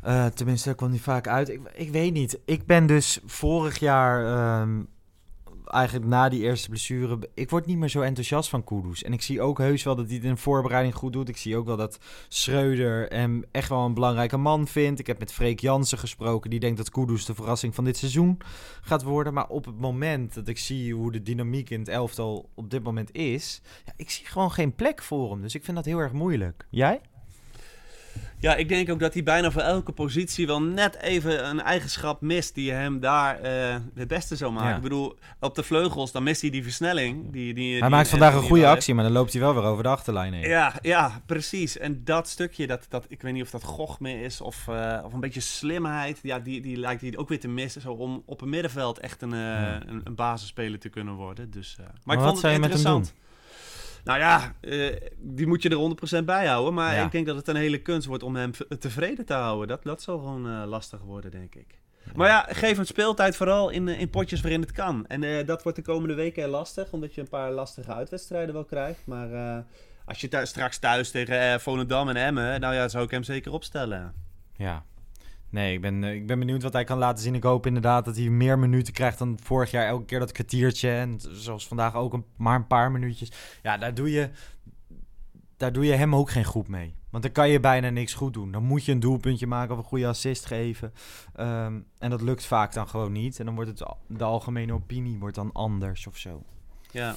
Eh, 0.05 0.27
tenminste, 0.27 0.69
daar 0.69 0.77
kwam 0.77 0.90
hij 0.90 0.99
vaak 0.99 1.29
uit. 1.29 1.49
Ik, 1.49 1.61
ik 1.75 1.90
weet 1.90 2.12
niet. 2.12 2.38
Ik 2.45 2.67
ben 2.67 2.87
dus 2.87 3.21
vorig 3.25 3.79
jaar, 3.79 4.25
ehm, 4.25 4.83
eigenlijk 5.64 6.07
na 6.07 6.29
die 6.29 6.43
eerste 6.43 6.69
blessure... 6.69 7.19
Ik 7.35 7.51
word 7.51 7.67
niet 7.67 7.79
meer 7.79 7.88
zo 7.88 8.01
enthousiast 8.01 8.49
van 8.49 8.64
Kudus. 8.64 9.03
En 9.03 9.12
ik 9.12 9.23
zie 9.23 9.40
ook 9.40 9.59
heus 9.59 9.83
wel 9.83 9.97
dat 9.97 10.07
hij 10.07 10.14
het 10.14 10.25
in 10.25 10.31
de 10.31 10.37
voorbereiding 10.37 10.95
goed 10.95 11.12
doet. 11.12 11.29
Ik 11.29 11.37
zie 11.37 11.57
ook 11.57 11.67
wel 11.67 11.77
dat 11.77 11.99
Schreuder 12.29 13.07
hem 13.07 13.45
echt 13.51 13.69
wel 13.69 13.85
een 13.85 13.95
belangrijke 13.95 14.37
man 14.37 14.67
vindt. 14.67 15.01
Ik 15.01 15.07
heb 15.07 15.19
met 15.19 15.33
Freek 15.33 15.61
Jansen 15.61 15.99
gesproken. 15.99 16.51
Die 16.51 16.61
denkt 16.61 16.77
dat 16.77 16.90
Kudus 16.90 17.25
de 17.25 17.35
verrassing 17.35 17.75
van 17.75 17.85
dit 17.85 17.97
seizoen 17.97 18.38
gaat 18.81 19.03
worden. 19.03 19.35
Maar 19.35 19.49
op 19.49 19.64
het 19.64 19.79
moment 19.79 20.35
dat 20.35 20.49
ik 20.49 20.59
zie 20.59 20.95
hoe 20.95 21.12
de 21.12 21.23
dynamiek 21.23 21.71
in 21.71 21.79
het 21.79 21.88
elftal 21.88 22.51
op 22.55 22.71
dit 22.71 22.83
moment 22.83 23.12
is... 23.12 23.62
Ja, 23.85 23.93
ik 23.97 24.11
zie 24.11 24.27
gewoon 24.27 24.53
geen 24.53 24.75
plek 24.75 25.03
voor 25.03 25.31
hem. 25.31 25.40
Dus 25.40 25.55
ik 25.55 25.64
vind 25.64 25.77
dat 25.77 25.87
heel 25.87 25.99
erg 25.99 26.12
moeilijk. 26.12 26.67
Jij? 26.71 27.01
Ja, 28.38 28.55
ik 28.55 28.68
denk 28.68 28.90
ook 28.90 29.00
dat 29.00 29.14
hij 29.14 29.22
bijna 29.22 29.50
voor 29.50 29.62
elke 29.62 29.92
positie 29.92 30.46
wel 30.46 30.62
net 30.62 30.96
even 31.00 31.48
een 31.48 31.61
eigenschap 31.61 32.20
mist 32.20 32.55
die 32.55 32.72
hem 32.72 33.00
daar 33.00 33.44
uh, 33.44 33.77
het 33.94 34.09
beste 34.09 34.37
zou 34.37 34.53
maken. 34.53 34.68
Ja. 34.68 34.77
Ik 34.77 34.83
bedoel, 34.83 35.18
op 35.40 35.55
de 35.55 35.62
vleugels, 35.62 36.12
dan 36.12 36.22
mist 36.22 36.40
hij 36.40 36.50
die 36.50 36.62
versnelling. 36.62 37.33
Die, 37.33 37.55
die, 37.55 37.70
Hij 37.70 37.81
die 37.81 37.90
maakt 37.90 38.09
vandaag 38.09 38.35
een 38.35 38.42
goede 38.42 38.66
actie, 38.66 38.94
maar 38.94 39.05
dan 39.05 39.12
loopt 39.12 39.33
hij 39.33 39.40
wel 39.40 39.55
weer 39.55 39.62
over 39.62 39.83
de 39.83 39.88
achterlijn 39.88 40.33
heen. 40.33 40.48
Ja, 40.48 40.72
ja, 40.83 41.22
precies. 41.27 41.79
En 41.79 42.05
dat 42.05 42.29
stukje, 42.29 42.66
dat, 42.66 42.87
dat, 42.88 43.05
ik 43.09 43.22
weet 43.22 43.33
niet 43.33 43.42
of 43.42 43.50
dat 43.50 43.62
gochme 43.62 44.20
is 44.20 44.40
of, 44.40 44.68
eh, 44.68 44.98
of 45.05 45.12
een 45.12 45.20
beetje 45.20 45.40
slimheid. 45.40 46.18
Ja, 46.22 46.38
die, 46.38 46.61
die 46.61 46.77
lijkt 46.77 47.00
hij 47.00 47.16
ook 47.16 47.29
weer 47.29 47.40
te 47.40 47.48
missen. 47.48 47.81
Zo 47.81 47.92
om 47.92 48.22
op 48.27 48.40
een 48.40 48.48
middenveld 48.48 48.98
echt 48.98 49.22
een, 49.22 49.33
eh, 49.33 49.77
een, 49.87 50.00
een 50.05 50.14
basisspeler 50.14 50.79
te 50.79 50.88
kunnen 50.88 51.14
worden. 51.14 51.50
Dus, 51.50 51.77
eh, 51.79 51.85
maar, 51.85 51.94
Maar 52.05 52.14
ik 52.14 52.22
wat 52.22 52.31
vond 52.31 52.42
het 52.42 52.53
je 52.53 52.59
met 52.59 52.70
hem 52.70 52.79
interessant. 52.79 53.14
Nou 54.05 54.19
ja, 54.19 54.55
eh, 54.61 54.97
die 55.19 55.47
moet 55.47 55.62
je 55.62 55.69
er 55.69 55.77
100% 55.77 56.25
bij 56.25 56.47
houden. 56.47 56.75
Maar 56.75 56.95
Ja. 56.95 57.05
ik 57.05 57.12
denk 57.12 57.27
dat 57.27 57.37
het 57.37 57.49
een 57.49 57.57
hele 57.57 57.79
kunst 57.83 58.07
wordt 58.07 58.23
om 58.23 58.37
hem 58.37 58.51
tevreden 58.79 59.25
te 59.27 59.33
houden. 59.33 59.69
Dat, 59.69 59.83
dat 59.83 60.03
zal 60.03 60.19
gewoon 60.19 60.49
eh, 60.49 60.62
lastig 60.67 61.01
worden, 61.01 61.31
denk 61.31 61.55
ik. 61.55 61.81
Maar 62.14 62.29
ja, 62.29 62.47
geef 62.49 62.77
hem 62.77 62.85
speeltijd 62.85 63.37
vooral 63.37 63.71
in, 63.71 63.88
eh, 63.88 64.01
in 64.01 64.11
potjes 64.11 64.40
waarin 64.40 64.61
het 64.61 64.73
kan. 64.73 65.07
En 65.07 65.47
dat 65.47 65.62
wordt 65.62 65.79
de 65.79 65.85
komende 65.85 66.14
weken 66.14 66.49
lastig, 66.49 66.93
omdat 66.93 67.14
je 67.14 67.21
een 67.21 67.29
paar 67.29 67.51
lastige 67.53 67.93
uitwedstrijden 67.95 68.55
wel 68.55 68.64
krijgt. 68.64 69.01
Maar 69.07 69.64
als 70.05 70.21
je 70.21 70.29
thuis, 70.29 70.49
straks 70.49 70.79
thuis 70.79 71.11
tegen 71.11 71.61
Volendam 71.61 72.09
en 72.09 72.17
Emmen, 72.17 72.61
nou 72.61 72.75
ja, 72.75 72.88
zou 72.88 73.05
ik 73.05 73.11
hem 73.11 73.23
zeker 73.23 73.53
opstellen. 73.53 74.14
Ja. 74.57 74.85
Nee, 75.55 75.75
ik 75.75 75.81
ben, 75.81 76.05
eh, 76.05 76.14
ik 76.14 76.27
ben 76.27 76.38
benieuwd 76.38 76.62
wat 76.62 76.73
hij 76.73 76.85
kan 76.85 76.99
laten 76.99 77.23
zien. 77.23 77.35
Ik 77.35 77.43
hoop 77.43 77.67
inderdaad 77.67 78.05
dat 78.05 78.17
hij 78.17 78.29
meer 78.29 78.59
minuten 78.59 78.93
krijgt 78.93 79.19
dan 79.19 79.38
vorig 79.43 79.71
jaar. 79.71 79.87
Elke 79.87 80.05
keer 80.05 80.19
dat 80.19 80.33
kwartiertje. 80.33 80.90
En 80.90 81.21
zoals 81.21 81.67
vandaag 81.69 81.95
ook 81.95 82.23
maar 82.37 82.57
een 82.57 82.67
paar 82.67 82.90
minuutjes. 82.90 83.33
Ja, 83.62 83.79
daar 83.79 83.95
doe, 83.95 84.11
je, 84.11 84.31
daar 85.57 85.73
doe 85.73 85.85
je 85.85 85.93
hem 85.93 86.14
ook 86.14 86.31
geen 86.31 86.45
goed 86.45 86.69
mee. 86.69 86.95
Want 87.11 87.23
dan 87.23 87.33
kan 87.33 87.49
je 87.49 87.61
bijna 87.61 87.90
niks 87.90 88.14
goed 88.14 88.33
doen. 88.33 88.53
Dan 88.53 88.62
moet 88.62 88.85
je 88.85 88.93
een 88.93 89.01
doelpuntje 89.01 89.47
maken 89.47 89.73
of 89.73 89.79
een 89.79 89.88
goede 89.88 90.07
assist 90.07 90.47
geven. 90.47 90.93
Ehm, 91.35 91.81
en 91.99 92.11
dat 92.11 92.21
lukt 92.21 92.45
vaak 92.45 92.73
dan 92.73 92.88
gewoon 92.88 93.12
niet. 93.12 93.38
En 93.38 93.45
dan 93.45 93.55
wordt 93.55 93.71
het, 93.71 93.95
de 94.09 94.25
algemene 94.25 94.73
opinie 94.73 95.19
wordt 95.19 95.35
dan 95.35 95.53
anders 95.53 96.07
of 96.07 96.17
zo. 96.17 96.43
Ja, 96.95 97.15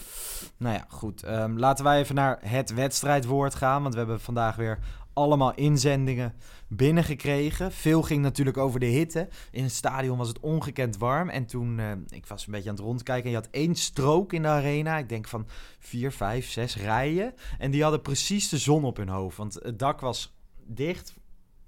Nou 0.57 0.75
ja, 0.75 0.85
goed. 0.89 1.23
Ehm, 1.23 1.57
laten 1.57 1.83
wij 1.83 1.99
even 1.99 2.15
naar 2.15 2.39
het 2.41 2.73
wedstrijdwoord 2.73 3.55
gaan. 3.55 3.81
Want 3.81 3.93
we 3.93 3.99
hebben 3.99 4.19
vandaag 4.19 4.55
weer 4.55 4.79
allemaal 5.13 5.53
inzendingen 5.55 6.33
binnengekregen. 6.67 7.71
Veel 7.71 8.01
ging 8.01 8.21
natuurlijk 8.21 8.57
over 8.57 8.79
de 8.79 8.85
hitte. 8.85 9.27
In 9.51 9.63
het 9.63 9.71
stadion 9.71 10.17
was 10.17 10.27
het 10.27 10.39
ongekend 10.39 10.97
warm. 10.97 11.29
En 11.29 11.45
toen, 11.45 11.79
eh, 11.79 11.91
ik 12.09 12.25
was 12.25 12.45
een 12.45 12.51
beetje 12.51 12.69
aan 12.69 12.75
het 12.75 12.83
rondkijken. 12.83 13.23
En 13.23 13.29
je 13.29 13.35
had 13.35 13.47
één 13.51 13.75
strook 13.75 14.33
in 14.33 14.41
de 14.41 14.47
arena. 14.47 14.97
Ik 14.97 15.09
denk 15.09 15.27
van 15.27 15.47
vier, 15.79 16.11
vijf, 16.11 16.49
zes 16.49 16.75
rijen. 16.75 17.33
En 17.57 17.71
die 17.71 17.81
hadden 17.81 18.01
precies 18.01 18.49
de 18.49 18.57
zon 18.57 18.83
op 18.83 18.97
hun 18.97 19.09
hoofd. 19.09 19.37
Want 19.37 19.53
het 19.53 19.79
dak 19.79 19.99
was 19.99 20.35
dicht 20.65 21.13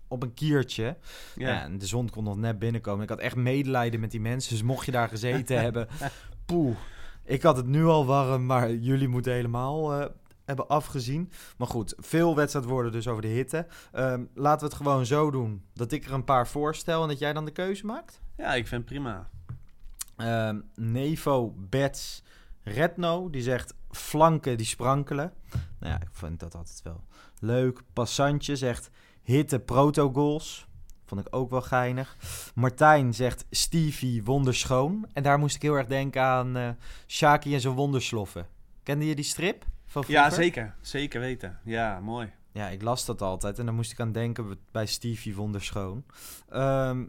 op 0.07 0.23
een 0.23 0.33
kiertje. 0.33 0.97
ja. 1.35 1.49
Ja, 1.49 1.63
en 1.63 1.77
de 1.77 1.85
zon 1.85 2.09
kon 2.09 2.23
nog 2.23 2.37
net 2.37 2.59
binnenkomen. 2.59 3.03
Ik 3.03 3.09
had 3.09 3.19
echt 3.19 3.35
medelijden 3.35 3.99
met 3.99 4.11
die 4.11 4.21
mensen. 4.21 4.51
Dus 4.51 4.63
mocht 4.63 4.85
je 4.85 4.91
daar 4.91 5.09
gezeten 5.09 5.61
hebben, 5.65 5.87
poeh. 6.45 6.77
Ik 7.29 7.41
had 7.41 7.57
het 7.57 7.65
nu 7.65 7.85
al 7.85 8.05
warm, 8.05 8.45
maar 8.45 8.73
jullie 8.73 9.07
moeten 9.07 9.33
helemaal 9.33 9.93
eh, 9.93 10.05
hebben 10.45 10.67
afgezien. 10.67 11.31
Maar 11.57 11.67
goed, 11.67 11.93
veel 11.97 12.35
wedstrijdwoorden 12.35 12.91
dus 12.91 13.07
over 13.07 13.21
de 13.21 13.27
hitte. 13.27 13.67
Ehm, 13.91 14.23
laten 14.33 14.59
we 14.59 14.65
het 14.65 14.73
gewoon 14.73 15.05
zo 15.05 15.31
doen 15.31 15.63
dat 15.73 15.91
ik 15.91 16.05
er 16.05 16.13
een 16.13 16.23
paar 16.23 16.47
voorstel 16.47 17.01
en 17.01 17.07
dat 17.07 17.19
jij 17.19 17.33
dan 17.33 17.45
de 17.45 17.51
keuze 17.51 17.85
maakt. 17.85 18.21
ja, 18.37 18.53
ik 18.53 18.67
vind 18.67 18.81
het 18.81 18.85
prima. 18.85 19.29
Ehm, 20.15 20.59
Nevo 20.75 21.53
Bets 21.57 22.23
Redno, 22.63 23.29
die 23.29 23.41
zegt 23.41 23.73
flanken 23.89 24.57
die 24.57 24.65
sprankelen. 24.65 25.33
Nou 25.79 25.93
ja, 25.93 26.01
ik 26.01 26.09
vind 26.11 26.39
dat 26.39 26.55
altijd 26.55 26.81
wel 26.83 27.03
leuk. 27.39 27.81
Passantje 27.93 28.55
zegt 28.55 28.89
hitte 29.21 29.59
protogoals. 29.59 30.67
Vond 31.09 31.21
ik 31.21 31.35
ook 31.35 31.49
wel 31.49 31.61
geinig. 31.61 32.17
Martijn 32.55 33.13
zegt 33.13 33.45
Stevie 33.49 34.23
wonderschoon. 34.23 35.07
En 35.13 35.23
daar 35.23 35.39
moest 35.39 35.55
ik 35.55 35.61
heel 35.61 35.75
erg 35.75 35.87
denken 35.87 36.21
aan 36.21 36.57
eh 36.57 36.69
Shaki 37.07 37.53
en 37.53 37.61
zijn 37.61 37.73
wondersloffen. 37.73 38.47
Kende 38.83 39.05
je 39.05 39.15
die 39.15 39.25
strip? 39.25 39.65
Van 39.85 40.03
Ja, 40.07 40.29
zeker. 40.29 40.75
Zeker 40.81 41.19
weten. 41.19 41.59
Ja, 41.63 41.99
mooi. 41.99 42.31
Ja, 42.51 42.67
ik 42.67 42.81
las 42.81 43.05
dat 43.05 43.21
altijd 43.21 43.59
en 43.59 43.65
dan 43.65 43.75
moest 43.75 43.91
ik 43.91 43.99
aan 43.99 44.11
denken 44.11 44.57
bij 44.71 44.85
Stevie 44.85 45.35
Wonderschoon. 45.35 46.03
Ehm 46.49 47.03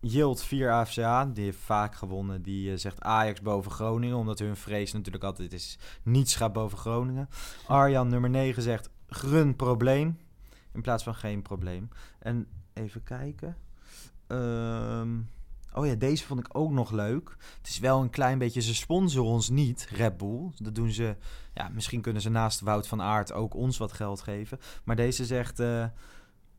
Yield 0.00 0.42
4 0.42 0.72
AFCA, 0.72 1.24
die 1.26 1.44
heeft 1.44 1.58
vaak 1.58 1.94
gewonnen. 1.94 2.42
Die 2.42 2.70
eh, 2.70 2.78
zegt 2.78 3.00
Ajax 3.00 3.40
boven 3.40 3.70
Groningen, 3.70 4.16
omdat 4.16 4.38
hun 4.38 4.56
vrees 4.56 4.92
natuurlijk 4.92 5.24
altijd 5.24 5.52
is 5.52 5.78
niets 6.02 6.36
gaat 6.36 6.52
boven 6.52 6.78
Groningen. 6.78 7.28
Arjan 7.66 8.08
nummer 8.08 8.30
9 8.30 8.62
zegt 8.62 8.90
Grun 9.08 9.56
probleem, 9.56 10.18
in 10.72 10.82
plaats 10.82 11.02
van 11.02 11.14
geen 11.14 11.42
probleem. 11.42 11.88
En 12.18 12.46
even 12.74 13.02
kijken. 13.02 13.56
Ehm, 14.26 15.20
oh 15.72 15.86
ja, 15.86 15.94
deze 15.94 16.24
vond 16.24 16.40
ik 16.40 16.48
ook 16.52 16.70
nog 16.70 16.90
leuk. 16.90 17.36
Het 17.58 17.68
is 17.68 17.78
wel 17.78 18.00
een 18.00 18.10
klein 18.10 18.38
beetje, 18.38 18.60
ze 18.60 18.74
sponsoren 18.74 19.30
ons 19.30 19.48
niet, 19.48 19.88
Red 19.90 20.16
Bull. 20.16 20.50
Dat 20.56 20.74
doen 20.74 20.90
ze, 20.90 21.16
ja, 21.54 21.68
misschien 21.68 22.00
kunnen 22.00 22.22
ze 22.22 22.30
naast 22.30 22.60
Wout 22.60 22.86
van 22.86 23.02
Aert 23.02 23.32
ook 23.32 23.54
ons 23.54 23.78
wat 23.78 23.92
geld 23.92 24.20
geven. 24.20 24.58
Maar 24.84 24.96
deze 24.96 25.24
zegt, 25.24 25.60
eh, 25.60 25.86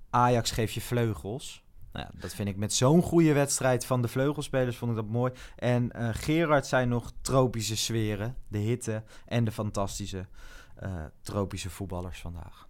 Ajax 0.09 0.51
geeft 0.51 0.73
je 0.73 0.81
vleugels. 0.81 1.63
Nou 1.91 2.07
ja, 2.11 2.19
dat 2.19 2.33
vind 2.33 2.49
ik 2.49 2.55
met 2.55 2.73
zo'n 2.73 3.01
goede 3.01 3.33
wedstrijd 3.33 3.85
van 3.85 4.01
de 4.01 4.07
vleugelspelers 4.07 4.77
vond 4.77 4.91
ik 4.91 4.97
dat 4.97 5.07
mooi. 5.07 5.33
En 5.55 5.91
eh, 5.91 6.09
Gerard 6.11 6.67
zei 6.67 6.85
nog 6.85 7.11
tropische 7.21 7.77
sferen, 7.77 8.35
de 8.47 8.57
hitte 8.57 9.03
en 9.25 9.43
de 9.43 9.51
fantastische 9.51 10.27
eh, 10.75 11.03
tropische 11.21 11.69
voetballers 11.69 12.19
vandaag. 12.19 12.67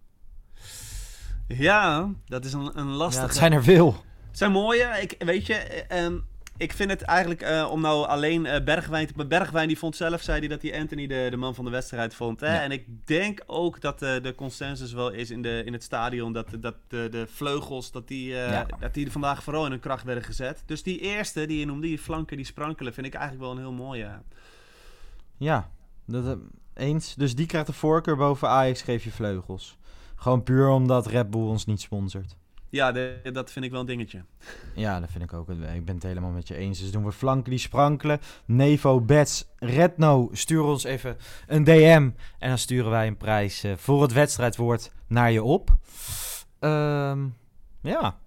Ja, 1.48 2.10
dat 2.26 2.44
is 2.44 2.52
een, 2.52 2.70
een 2.78 2.88
Ja, 2.88 2.94
lastige. 2.94 3.26
het 3.26 3.34
zijn 3.36 3.52
er 3.52 3.62
veel. 3.62 3.92
Het 4.28 4.38
zijn 4.38 4.52
mooie. 4.52 4.84
Ik, 5.00 5.14
weet 5.18 5.46
je, 5.46 5.54
eh, 5.54 6.04
ehm, 6.04 6.18
ik 6.56 6.72
vind 6.72 6.90
het 6.90 7.02
eigenlijk 7.02 7.42
eh, 7.42 7.68
om 7.70 7.80
nou 7.80 8.06
alleen 8.06 8.46
eh, 8.46 8.64
Bergwijn... 8.64 9.06
te- 9.06 9.26
Bergwijn 9.26 9.68
die 9.68 9.78
vond 9.78 9.96
zelf, 9.96 10.22
zei 10.22 10.38
hij 10.38 10.48
dat 10.48 10.62
hij 10.62 10.78
Anthony 10.80 11.06
de, 11.06 11.26
de 11.30 11.36
man 11.36 11.54
van 11.54 11.64
de 11.64 11.70
wedstrijd 11.70 12.14
vond. 12.14 12.40
Hè? 12.40 12.54
Ja. 12.54 12.62
En 12.62 12.70
ik 12.70 12.86
denk 13.06 13.42
ook 13.46 13.80
dat 13.80 14.02
eh, 14.02 14.22
de 14.22 14.34
consensus 14.34 14.92
wel 14.92 15.10
is 15.10 15.30
in, 15.30 15.42
de, 15.42 15.62
in 15.64 15.72
het 15.72 15.82
stadion... 15.82 16.32
dat, 16.32 16.46
dat 16.60 16.74
de, 16.88 17.08
de 17.10 17.26
vleugels, 17.30 17.90
dat 17.92 18.08
die, 18.08 18.28
Ja. 18.28 18.66
dat 18.80 18.94
die 18.94 19.12
vandaag 19.12 19.42
vooral 19.42 19.64
in 19.64 19.70
hun 19.70 19.80
kracht 19.80 20.04
werden 20.04 20.24
gezet. 20.24 20.62
Dus 20.66 20.82
die 20.82 20.98
eerste 21.00 21.46
die 21.46 21.58
je 21.58 21.66
noemde, 21.66 21.86
die 21.86 21.98
flanken, 21.98 22.36
die 22.36 22.46
sprankelen... 22.46 22.94
vind 22.94 23.06
ik 23.06 23.14
eigenlijk 23.14 23.44
wel 23.44 23.52
een 23.52 23.62
heel 23.62 23.72
mooie. 23.84 24.08
Ja, 25.36 25.70
dat, 26.06 26.38
eens. 26.74 27.14
Dus 27.14 27.34
die 27.34 27.46
krijgt 27.46 27.66
de 27.66 27.72
voorkeur 27.72 28.16
boven 28.16 28.48
Ajax 28.48 28.82
geef 28.82 29.04
je 29.04 29.10
vleugels. 29.10 29.76
Gewoon 30.16 30.42
puur 30.42 30.68
omdat 30.68 31.06
Red 31.06 31.30
Bull 31.30 31.40
ons 31.46 31.66
niet 31.66 31.80
sponsort. 31.80 32.36
Ja, 32.70 32.92
de- 32.92 33.30
dat 33.32 33.52
vind 33.52 33.64
ik 33.64 33.70
wel 33.70 33.80
een 33.80 33.86
dingetje. 33.86 34.24
Ja, 34.74 35.00
dat 35.00 35.10
vind 35.10 35.24
ik 35.24 35.32
ook. 35.32 35.48
Ik 35.50 35.84
ben 35.84 35.94
het 35.94 36.02
helemaal 36.02 36.30
met 36.30 36.48
je 36.48 36.56
eens. 36.56 36.78
Dus 36.80 36.90
doen 36.90 37.04
we 37.04 37.12
flanken 37.12 37.50
die 37.50 37.58
sprankelen. 37.58 38.20
Nevo, 38.44 39.00
Bets, 39.00 39.48
Redno, 39.58 40.28
stuur 40.32 40.62
ons 40.62 40.84
even 40.84 41.16
een 41.46 41.64
DM. 41.64 42.10
En 42.38 42.48
dan 42.48 42.58
sturen 42.58 42.90
wij 42.90 43.06
een 43.06 43.16
prijs 43.16 43.64
eh, 43.64 43.72
voor 43.76 44.02
het 44.02 44.12
wedstrijdwoord 44.12 44.92
naar 45.06 45.30
je 45.32 45.42
op. 45.42 45.76
Ehm, 46.58 47.26
ja, 47.82 48.18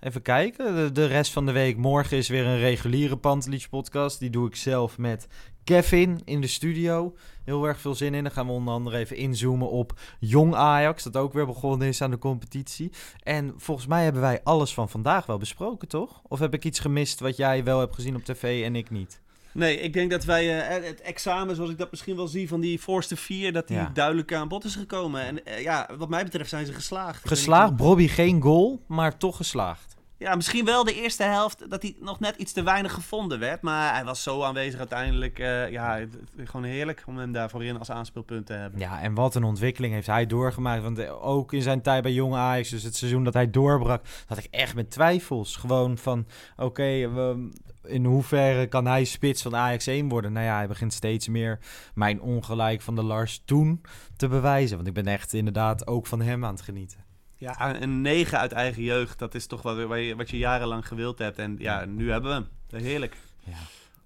even 0.00 0.22
kijken. 0.22 0.74
De, 0.74 0.92
de 0.92 1.06
rest 1.06 1.32
van 1.32 1.46
de 1.46 1.52
week. 1.52 1.76
Morgen 1.76 2.16
is 2.16 2.28
weer 2.28 2.46
een 2.46 2.58
reguliere 2.58 3.16
Pantelich 3.16 3.68
podcast. 3.68 4.18
Die 4.18 4.30
doe 4.30 4.46
ik 4.48 4.56
zelf 4.56 4.98
met 4.98 5.28
Kevin 5.66 6.20
in 6.24 6.40
de 6.40 6.46
studio. 6.46 7.14
Heel 7.44 7.64
erg 7.66 7.80
veel 7.80 7.94
zin 7.94 8.14
in. 8.14 8.22
Dan 8.22 8.32
gaan 8.32 8.46
we 8.46 8.52
onder 8.52 8.74
andere 8.74 8.96
even 8.98 9.16
inzoomen 9.16 9.70
op 9.70 9.98
Jong 10.20 10.54
Ajax. 10.54 11.02
Dat 11.02 11.16
ook 11.16 11.32
weer 11.32 11.46
begonnen 11.46 11.88
is 11.88 12.02
aan 12.02 12.10
de 12.10 12.18
competitie. 12.18 12.92
En 13.22 13.54
volgens 13.56 13.86
mij 13.86 14.04
hebben 14.04 14.22
wij 14.22 14.40
alles 14.44 14.74
van 14.74 14.88
vandaag 14.88 15.26
wel 15.26 15.38
besproken, 15.38 15.88
toch? 15.88 16.20
Of 16.28 16.38
heb 16.38 16.54
ik 16.54 16.64
iets 16.64 16.78
gemist 16.78 17.20
wat 17.20 17.36
jij 17.36 17.64
wel 17.64 17.78
hebt 17.80 17.94
gezien 17.94 18.16
op 18.16 18.24
tv 18.24 18.64
en 18.64 18.76
ik 18.76 18.90
niet? 18.90 19.20
Nee, 19.52 19.80
ik 19.80 19.92
denk 19.92 20.10
dat 20.10 20.24
wij 20.24 20.60
eh, 20.60 20.84
het 20.84 21.00
examen, 21.00 21.56
zoals 21.56 21.70
ik 21.70 21.78
dat 21.78 21.90
misschien 21.90 22.16
wel 22.16 22.26
zie 22.28 22.48
van 22.48 22.60
die 22.60 22.80
voorste 22.80 23.16
vier, 23.16 23.52
dat 23.52 23.68
die 23.68 23.76
Ja. 23.76 23.90
duidelijk 23.94 24.32
aan 24.34 24.48
bod 24.48 24.64
is 24.64 24.74
gekomen. 24.76 25.20
En 25.22 25.44
eh, 25.44 25.62
ja, 25.62 25.88
wat 25.98 26.08
mij 26.08 26.24
betreft 26.24 26.48
zijn 26.50 26.66
ze 26.66 26.72
geslaagd. 26.72 27.28
Geslaagd, 27.28 27.76
Bobby 27.76 28.08
geen 28.08 28.42
goal, 28.42 28.82
maar 28.86 29.16
toch 29.18 29.36
geslaagd. 29.36 29.95
Ja, 30.18 30.34
misschien 30.34 30.64
wel 30.64 30.84
de 30.84 30.94
eerste 30.94 31.22
helft 31.22 31.70
dat 31.70 31.82
hij 31.82 31.96
nog 32.00 32.20
net 32.20 32.36
iets 32.36 32.52
te 32.52 32.62
weinig 32.62 32.92
gevonden 32.92 33.38
werd. 33.38 33.62
Maar 33.62 33.94
hij 33.94 34.04
was 34.04 34.22
zo 34.22 34.42
aanwezig 34.42 34.78
uiteindelijk. 34.78 35.38
eh, 35.38 35.70
ja, 35.70 35.98
gewoon 36.44 36.64
heerlijk 36.66 37.02
om 37.06 37.18
hem 37.18 37.32
daar 37.32 37.50
voorin 37.50 37.78
als 37.78 37.90
aanspeelpunt 37.90 38.46
te 38.46 38.52
hebben. 38.52 38.80
Ja, 38.80 39.00
en 39.00 39.14
wat 39.14 39.34
een 39.34 39.44
ontwikkeling 39.44 39.92
heeft 39.94 40.06
hij 40.06 40.26
doorgemaakt. 40.26 40.82
Want 40.82 40.98
eh, 40.98 41.26
ook 41.26 41.52
in 41.52 41.62
zijn 41.62 41.82
tijd 41.82 42.02
bij 42.02 42.12
Jong 42.12 42.34
Ajax, 42.34 42.68
dus 42.70 42.82
het 42.82 42.96
seizoen 42.96 43.24
dat 43.24 43.34
hij 43.34 43.50
doorbrak, 43.50 44.04
had 44.26 44.38
ik 44.38 44.46
echt 44.50 44.74
met 44.74 44.90
twijfels. 44.90 45.56
Gewoon 45.56 45.98
van, 45.98 46.26
oké, 46.56 47.08
we- 47.10 47.48
in 47.84 48.04
hoeverre 48.04 48.66
kan 48.66 48.86
hij 48.86 49.04
spits 49.04 49.42
van 49.42 49.56
Ajax 49.56 49.86
1 49.86 50.08
worden? 50.08 50.32
Nou 50.32 50.46
ja, 50.46 50.56
hij 50.56 50.68
begint 50.68 50.92
steeds 50.92 51.28
meer 51.28 51.58
mijn 51.94 52.20
ongelijk 52.20 52.80
van 52.82 52.94
de 52.94 53.02
Lars 53.02 53.42
toen 53.44 53.80
te 54.16 54.28
bewijzen. 54.28 54.76
Want 54.76 54.88
ik 54.88 54.94
ben 54.94 55.06
echt 55.06 55.32
inderdaad 55.32 55.86
ook 55.86 56.06
van 56.06 56.20
hem 56.20 56.44
aan 56.44 56.52
het 56.54 56.62
genieten. 56.62 57.04
Ja, 57.38 57.80
een 57.82 58.00
9 58.00 58.38
uit 58.38 58.52
eigen 58.52 58.82
jeugd, 58.82 59.18
dat 59.18 59.34
is 59.34 59.46
toch 59.46 59.62
wat, 59.62 59.82
wat 60.16 60.30
je- 60.30 60.38
jarenlang 60.38 60.86
gewild 60.86 61.18
hebt. 61.18 61.38
En 61.38 61.56
ja, 61.58 61.84
nu 61.84 62.10
hebben 62.10 62.30
we 62.30 62.46
hem. 62.70 62.82
Heerlijk. 62.82 63.16
Ja, 63.44 63.56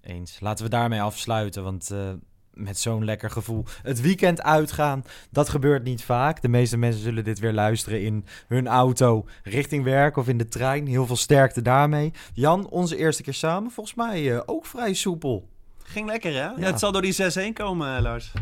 eens. 0.02 0.40
Laten 0.40 0.64
we 0.64 0.70
daarmee 0.70 1.02
afsluiten, 1.02 1.62
want 1.62 1.90
eh, 1.90 2.10
met 2.54 2.78
zo'n 2.78 3.04
lekker 3.04 3.30
gevoel 3.30 3.64
het 3.82 4.00
weekend 4.00 4.42
uitgaan. 4.42 5.04
Dat 5.30 5.48
gebeurt 5.48 5.84
niet 5.84 6.02
vaak. 6.04 6.42
De 6.42 6.48
meeste 6.48 6.76
mensen 6.76 7.02
zullen 7.02 7.24
dit 7.24 7.38
weer 7.38 7.52
luisteren 7.52 8.02
in 8.02 8.24
hun 8.48 8.66
auto 8.66 9.26
richting 9.42 9.84
werk 9.84 10.16
of 10.16 10.28
in 10.28 10.38
de 10.38 10.48
trein. 10.48 10.86
Heel 10.86 11.06
veel 11.06 11.16
sterkte 11.16 11.62
daarmee. 11.62 12.12
Jan, 12.34 12.68
onze 12.68 12.96
eerste 12.96 13.22
keer 13.22 13.34
samen, 13.34 13.70
volgens 13.70 13.96
mij 13.96 14.22
uh, 14.22 14.40
ook 14.46 14.66
vrij 14.66 14.94
soepel. 14.94 15.48
Ging 15.82 16.06
lekker, 16.06 16.30
hè? 16.32 16.38
Ja. 16.38 16.54
ja 16.56 16.64
het 16.66 16.78
zal 16.78 16.92
door 16.92 17.02
die 17.02 17.50
6-1 17.50 17.52
komen, 17.52 18.02
Lars. 18.02 18.32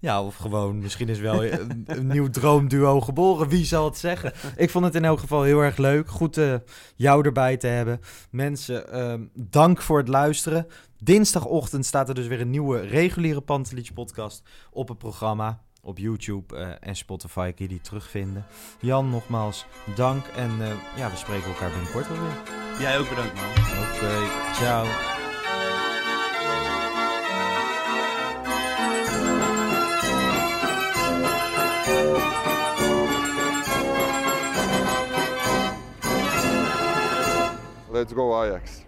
Ja, 0.00 0.22
of 0.22 0.36
gewoon, 0.36 0.78
misschien 0.78 1.08
is 1.08 1.18
wel 1.18 1.44
een, 1.44 1.84
een, 1.86 2.06
nieuw 2.06 2.30
droomduo 2.30 3.00
geboren. 3.00 3.48
Wie 3.48 3.64
zal 3.64 3.84
het 3.84 3.98
zeggen? 3.98 4.32
Ik 4.56 4.70
vond 4.70 4.84
het 4.84 4.94
in 4.94 5.04
elk 5.04 5.20
geval 5.20 5.42
heel 5.42 5.60
erg 5.60 5.76
leuk. 5.76 6.08
Goed 6.08 6.38
uh, 6.38 6.54
jou 6.96 7.24
erbij 7.24 7.56
te 7.56 7.66
hebben. 7.66 8.00
Mensen, 8.30 8.84
uh, 8.92 9.14
dank 9.34 9.82
voor 9.82 9.98
het 9.98 10.08
luisteren. 10.08 10.66
Dinsdagochtend 10.98 11.86
staat 11.86 12.08
er 12.08 12.14
dus 12.14 12.26
weer 12.26 12.40
een 12.40 12.50
nieuwe 12.50 12.80
reguliere 12.80 13.40
Pantelich 13.40 13.92
podcast 13.92 14.42
op 14.70 14.88
het 14.88 14.98
programma. 14.98 15.62
Op 15.82 15.98
YouTube 15.98 16.56
uh, 16.56 16.68
en 16.80 16.96
Spotify 16.96 17.52
kun 17.52 17.64
je 17.64 17.70
die 17.70 17.80
terugvinden. 17.80 18.46
Jan, 18.80 19.10
nogmaals 19.10 19.66
dank. 19.94 20.26
En 20.26 20.50
uh, 20.58 20.68
ja, 20.96 21.10
we 21.10 21.16
spreken 21.16 21.48
elkaar 21.48 21.70
binnenkort 21.70 22.08
weer. 22.08 22.18
Jij 22.80 22.98
ook 22.98 23.08
bedankt, 23.08 23.34
man. 23.34 23.44
Oké, 23.44 24.04
okay, 24.04 24.52
ciao. 24.52 25.18
Let's 37.92 38.12
go 38.12 38.44
Ajax. 38.44 38.84